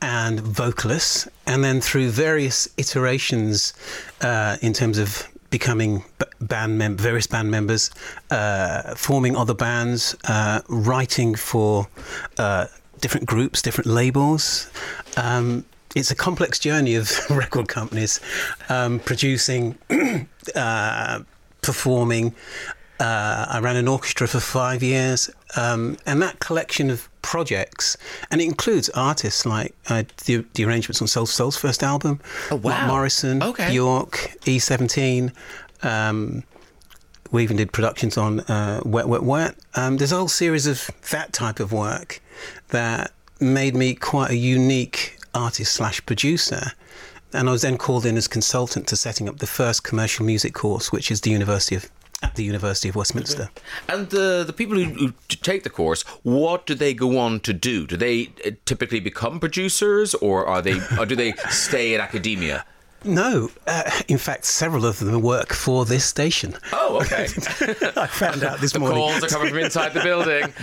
[0.01, 1.29] and vocalist.
[1.47, 3.75] And then through various iterations
[4.21, 6.05] uh, in terms of becoming
[6.41, 7.91] band mem- various band members,
[8.31, 11.87] uh, forming other bands, uh, writing for
[12.39, 12.67] uh,
[13.01, 14.71] different groups, different labels.
[15.17, 18.21] Um, it's a complex journey of record companies
[18.69, 19.79] um, producing,
[20.55, 21.21] uh,
[21.63, 22.35] performing.
[22.99, 27.97] Uh, I ran an orchestra for five years, um, and that collection of projects,
[28.31, 32.21] and it includes artists like uh, the, the arrangements on Soul Soul's first album,
[32.51, 32.71] Oh, wow.
[32.71, 33.73] Mark Morrison, Okay.
[33.75, 35.31] York, E17.
[35.83, 36.43] Um,
[37.31, 39.57] we even did productions on uh, Wet Wet Wet.
[39.75, 42.21] Um, there's a whole series of that type of work
[42.69, 46.73] that made me quite a unique artist slash producer.
[47.33, 50.55] And I was then called in as consultant to setting up the first commercial music
[50.55, 51.91] course, which is the University of
[52.23, 53.51] at the University of Westminster.
[53.89, 57.53] And the, the people who, who take the course, what do they go on to
[57.53, 57.87] do?
[57.87, 62.65] Do they uh, typically become producers, or are they, or do they stay in academia?
[63.07, 66.55] No, uh, in fact, several of them work for this station.
[66.73, 67.25] Oh, okay.
[67.97, 68.99] I found out this the morning.
[68.99, 70.53] calls are coming from inside the building.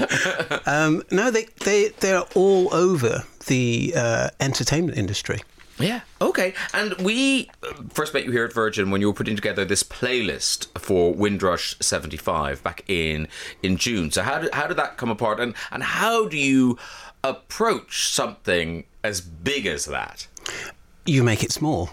[0.66, 5.42] Um, no, they they they're all over the uh, entertainment industry.
[5.80, 6.02] Yeah.
[6.22, 6.54] Okay.
[6.74, 9.84] And we uh, first met you here at Virgin when you were putting together this
[9.84, 13.28] playlist for Windrush 75 back in
[13.62, 14.12] in June.
[14.12, 16.78] So how did how did that come apart and and how do you
[17.24, 20.28] approach something as big as that?
[21.06, 21.90] You make it small.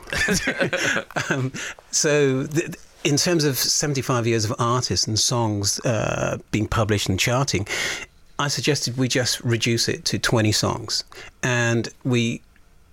[1.31, 1.53] um,
[1.91, 2.47] so.
[2.47, 7.67] Th- in terms of 75 years of artists and songs uh, being published and charting,
[8.39, 11.05] I suggested we just reduce it to 20 songs.
[11.43, 12.41] And we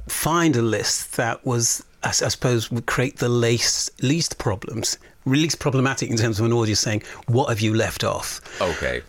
[0.07, 6.09] find a list that was, I suppose, would create the least, least problems, least problematic
[6.09, 8.41] in terms of an audience saying, What have you left off?
[8.61, 9.01] Okay.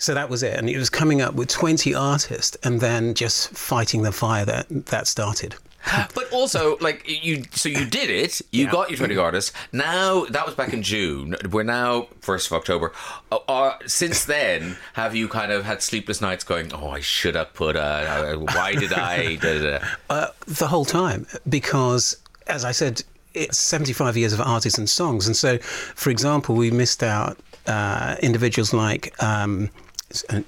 [0.00, 0.56] So that was it.
[0.56, 4.66] And it was coming up with 20 artists and then just fighting the fire that,
[4.86, 5.56] that started.
[6.14, 8.40] But also, like you, so you did it.
[8.50, 9.52] You got your twenty artists.
[9.72, 11.36] Now that was back in June.
[11.50, 12.92] We're now first of October.
[13.30, 17.34] Uh, uh, since then, have you kind of had sleepless nights, going, "Oh, I should
[17.34, 17.80] have put a.
[17.80, 19.86] Uh, why did I?" Da, da, da.
[20.10, 22.16] Uh, the whole time because,
[22.46, 23.02] as I said,
[23.34, 28.16] it's 75 years of artists and songs, and so, for example, we missed out uh,
[28.22, 29.70] individuals like um,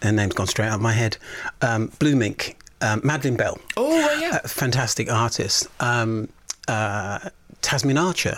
[0.03, 1.16] a name's gone straight out of my head,
[1.62, 4.41] um, Blue Mink, um, Madeline Bell, Oh, yeah.
[4.45, 6.28] a fantastic artist, um,
[6.68, 7.18] uh,
[7.62, 8.37] Tasmin Archer.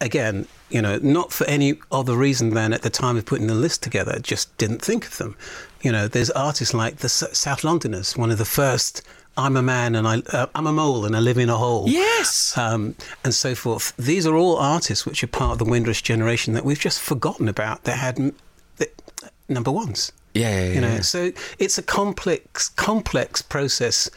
[0.00, 3.54] Again, you know, not for any other reason than at the time of putting the
[3.54, 5.36] list together, just didn't think of them.
[5.80, 9.02] You know, there's artists like the S- Southlanders, one of the first.
[9.36, 11.88] I'm a man and I, uh, I'm a mole and I live in a hole.
[11.88, 12.58] Yes.
[12.58, 13.94] Um, and so forth.
[13.96, 17.48] These are all artists which are part of the Windrush generation that we've just forgotten
[17.48, 17.84] about.
[17.84, 18.32] That had
[18.76, 19.00] that,
[19.48, 20.10] number ones.
[20.34, 21.00] Yeah, yeah, You know, yeah.
[21.00, 24.10] so it's a complex, complex process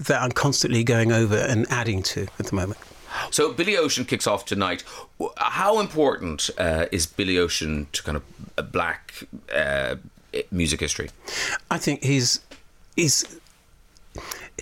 [0.00, 2.78] that I'm constantly going over and adding to at the moment.
[3.30, 4.84] So Billy Ocean kicks off tonight.
[5.36, 8.22] How important uh, is Billy Ocean to kind of
[8.56, 9.96] uh, black uh,
[10.50, 11.10] music history?
[11.70, 12.40] I think he's
[12.96, 13.39] he's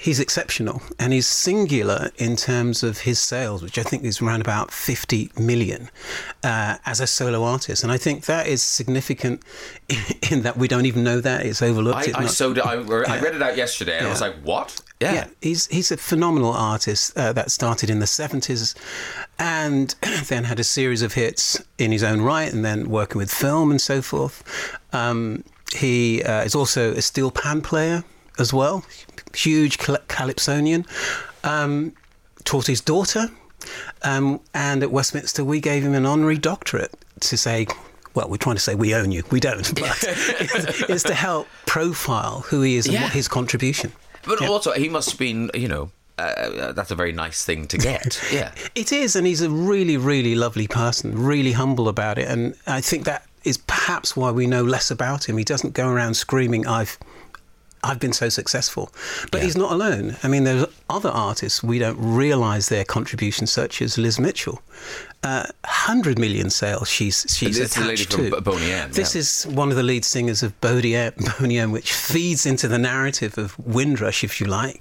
[0.01, 4.41] he's exceptional and he's singular in terms of his sales, which I think is around
[4.41, 5.91] about 50 million
[6.43, 7.83] uh, as a solo artist.
[7.83, 9.43] And I think that is significant
[9.89, 9.99] in,
[10.31, 12.09] in that we don't even know that it's overlooked.
[12.15, 14.37] I, I not- so did, I, I read it out yesterday, and I was like,
[14.43, 15.29] "What?" Yeah.
[15.41, 18.75] he's he's a phenomenal artist uh, that started in the seventies,
[19.39, 19.95] and
[20.29, 23.71] then had a series of hits in his own right, and then working with film
[23.71, 24.43] and so forth.
[24.93, 25.45] Um,
[25.77, 28.05] he uh, is also a steel pan player
[28.39, 28.85] as well,
[29.35, 30.87] huge cal- calypsonian.
[31.45, 31.93] Um,
[32.45, 33.29] taught his daughter,
[34.03, 37.67] um, and at Westminster we gave him an honorary doctorate to say.
[38.15, 39.23] Well, we're trying to say we own you.
[39.31, 43.03] We don't, but it's, it's to help profile who he is and Yeah.
[43.05, 43.93] what his contribution.
[44.27, 44.49] But Yeah.
[44.49, 48.21] also, he must have been, you know, uh, that's a very nice thing to get.
[48.33, 48.53] yeah.
[48.75, 52.27] It is, and he's a really, really lovely person, really humble about it.
[52.27, 55.37] And I think that is perhaps why we know less about him.
[55.37, 56.99] He doesn't go around screaming, I've
[57.83, 58.93] I've been so successful.
[59.31, 60.17] But he's not alone.
[60.23, 64.63] I mean, there's other artists we don't realise their contribution, such as Liz Mitchell.
[65.25, 68.41] Uh, 100 million sales she's she's This is the lady attached from to.
[68.41, 69.19] Boney M, This yeah.
[69.21, 72.79] is one of the lead singers of Boney M, Boney M, which feeds into the
[72.79, 74.81] narrative of Windrush, if you like,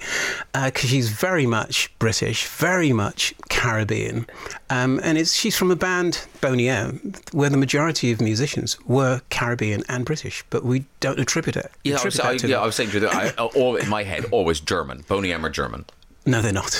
[0.53, 4.27] because she's very much British, very much Caribbean,
[4.69, 9.21] um, and it's she's from a band Boney M, where the majority of musicians were
[9.31, 11.71] Caribbean and British, but we don't attribute it.
[11.83, 12.61] Yeah, I was, I, yeah.
[12.61, 15.03] I was saying to you that I, uh, all in my head, always German.
[15.07, 15.85] Boney M are German.
[16.27, 16.77] No, they're not.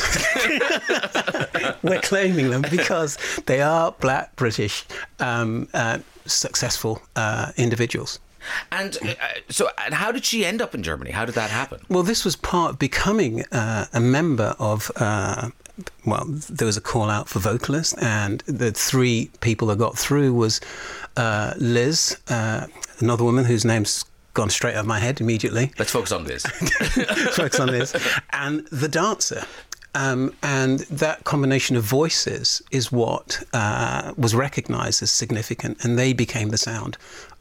[1.81, 4.83] We're claiming them because they are black British
[5.19, 8.19] um, uh, successful uh, individuals.
[8.73, 9.13] And uh,
[9.49, 11.11] so, and how did she end up in Germany?
[11.11, 11.79] How did that happen?
[11.89, 14.91] Well, this was part of becoming uh, a member of.
[14.97, 15.49] Uh,
[16.05, 20.33] well, there was a call out for vocalists, and the three people that got through
[20.33, 20.59] was
[21.15, 22.65] uh, Liz, uh,
[22.99, 24.03] another woman whose name's
[24.37, 25.71] gone straight out of my head immediately.
[25.79, 26.43] Let's focus on this.
[27.35, 27.95] focus on this,
[28.31, 29.43] and the dancer.
[29.95, 36.13] Um, and that combination of voices is what uh, was recognised as significant, and they
[36.13, 36.97] became the sound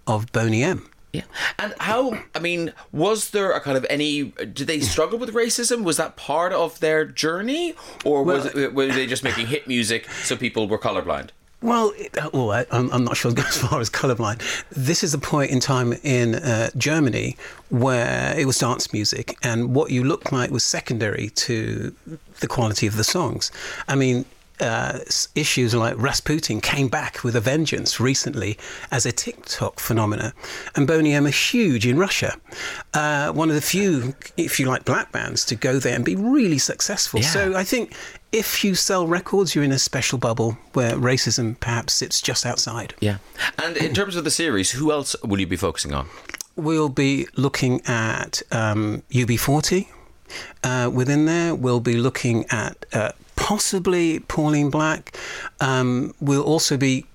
[0.07, 0.89] of Boney M.
[1.13, 1.23] Yeah.
[1.59, 5.83] And how, I mean, was there a kind of any, did they struggle with racism?
[5.83, 7.75] Was that part of their journey?
[8.05, 11.31] Or was it, were they just making hit music so people were colorblind?
[11.63, 14.43] Well, it, oh, I, I'm, I'm not sure as far as colorblind.
[14.71, 17.37] This is a point in time in uh, Germany
[17.71, 21.95] where it was dance music, and what you looked like was secondary to
[22.41, 23.51] the quality of the songs.
[23.89, 24.27] I mean,
[24.61, 25.01] uh,
[25.35, 28.59] issues like Rasputin came back with a vengeance recently
[28.91, 30.33] as a TikTok phenomena,
[30.75, 32.37] and Boney M are huge in Russia.
[32.95, 36.17] Uh, one of the few, if you like, black bands to go there and be
[36.17, 37.21] really successful.
[37.21, 37.27] Yeah.
[37.27, 37.95] So I think
[38.33, 42.95] if you sell records, you're in a special bubble where racism perhaps sits just outside.
[43.01, 43.19] Yeah.
[43.63, 46.09] And in terms of the series, who else will you be focusing on?
[46.57, 49.89] We'll be looking at um, UB40
[50.65, 51.55] uh, within there.
[51.55, 55.17] We'll be looking at uh, possibly Pauline Black.
[55.61, 57.07] Um, we'll also be,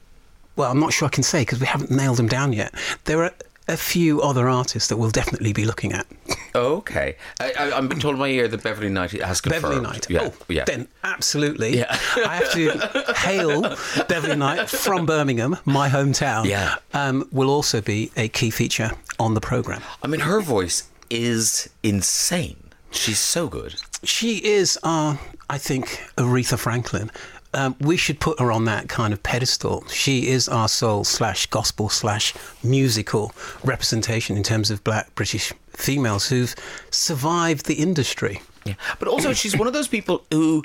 [0.56, 2.74] well, I'm not sure I can say because we haven't nailed them down yet.
[3.06, 3.32] There are
[3.68, 6.06] a few other artists that we'll definitely be looking at.
[6.54, 7.16] Okay.
[7.40, 9.64] I, I, I'm told in my ear that Beverley Knight has confirmed.
[9.64, 10.10] Beverley Knight.
[10.10, 10.30] Yeah.
[10.30, 10.66] Oh, yeah.
[10.66, 11.78] then absolutely.
[11.78, 11.86] Yeah.
[12.26, 13.62] I have to hail
[14.08, 16.46] Beverley Knight from Birmingham, my hometown.
[16.46, 16.76] Yeah.
[16.94, 19.82] Um, will also be a key feature on the programme.
[20.04, 22.71] I mean, her voice is insane.
[22.92, 23.76] She's so good.
[24.04, 25.20] She is our,
[25.50, 25.88] I think,
[26.18, 27.10] Aretha Franklin.
[27.54, 29.86] Um, we should put her on that kind of pedestal.
[29.88, 32.34] She is our soul slash gospel slash
[32.64, 33.34] musical
[33.64, 36.56] representation in terms of black British females who've
[36.92, 38.42] survived the industry.
[38.66, 38.76] Yeah.
[39.00, 40.64] But also, she's one of those people who.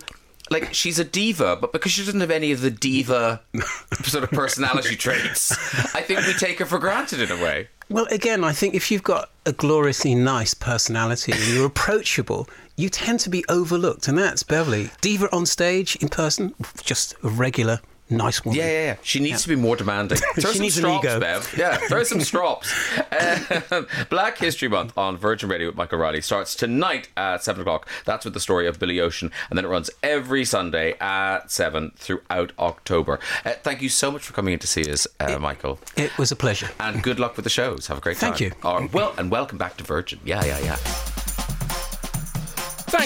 [0.49, 3.41] Like she's a diva, but because she doesn't have any of the diva
[4.05, 5.51] sort of personality traits,
[5.93, 7.67] I think we take her for granted in a way.
[7.89, 12.89] Well, again, I think if you've got a gloriously nice personality and you're approachable, you
[12.89, 14.91] tend to be overlooked, and that's Beverley.
[15.01, 17.81] Diva on stage, in person, just a regular
[18.11, 18.59] nice woman.
[18.59, 18.97] Yeah, yeah, yeah.
[19.03, 20.19] She needs to be more demanding.
[20.39, 21.21] Throw She some needs an strops, ego.
[21.21, 21.55] Bev.
[21.57, 22.73] Yeah, throw some strops.
[23.71, 27.89] Um, Black History Month on Virgin Radio with Mykaell Riley starts tonight at 7 o'clock.
[28.05, 29.31] That's with the story of Billy Ocean.
[29.51, 33.19] And then it runs every Sunday at 7 throughout October.
[33.45, 35.79] Uh, thank you so much for coming in to see us, uh, Mykaell.
[35.97, 36.69] It was a pleasure.
[36.81, 37.87] And good luck with the shows.
[37.89, 38.31] Have a great time.
[38.35, 38.53] Thank you.
[38.63, 40.21] Or, well, and welcome back to Virgin.
[40.25, 40.77] Yeah, yeah, yeah.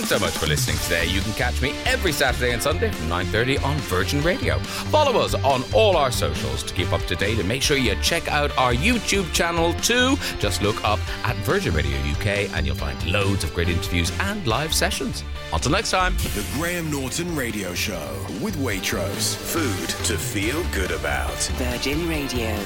[0.01, 1.05] Thanks so much for listening today.
[1.09, 4.59] You can catch me every Saturday and Sunday from 9.30 on Virgin Radio.
[4.89, 7.95] Follow us on all our socials to keep up to date and make sure you
[7.97, 10.17] check out our YouTube channel too.
[10.39, 14.47] Just look up at Virgin Radio UK and you'll find loads of great interviews and
[14.47, 15.23] live sessions.
[15.53, 16.17] Until next time.
[16.17, 19.37] The Graham Norton Radio Show with Waitrose.
[19.37, 21.43] Food to feel good about.
[21.59, 22.57] Virgin Radio.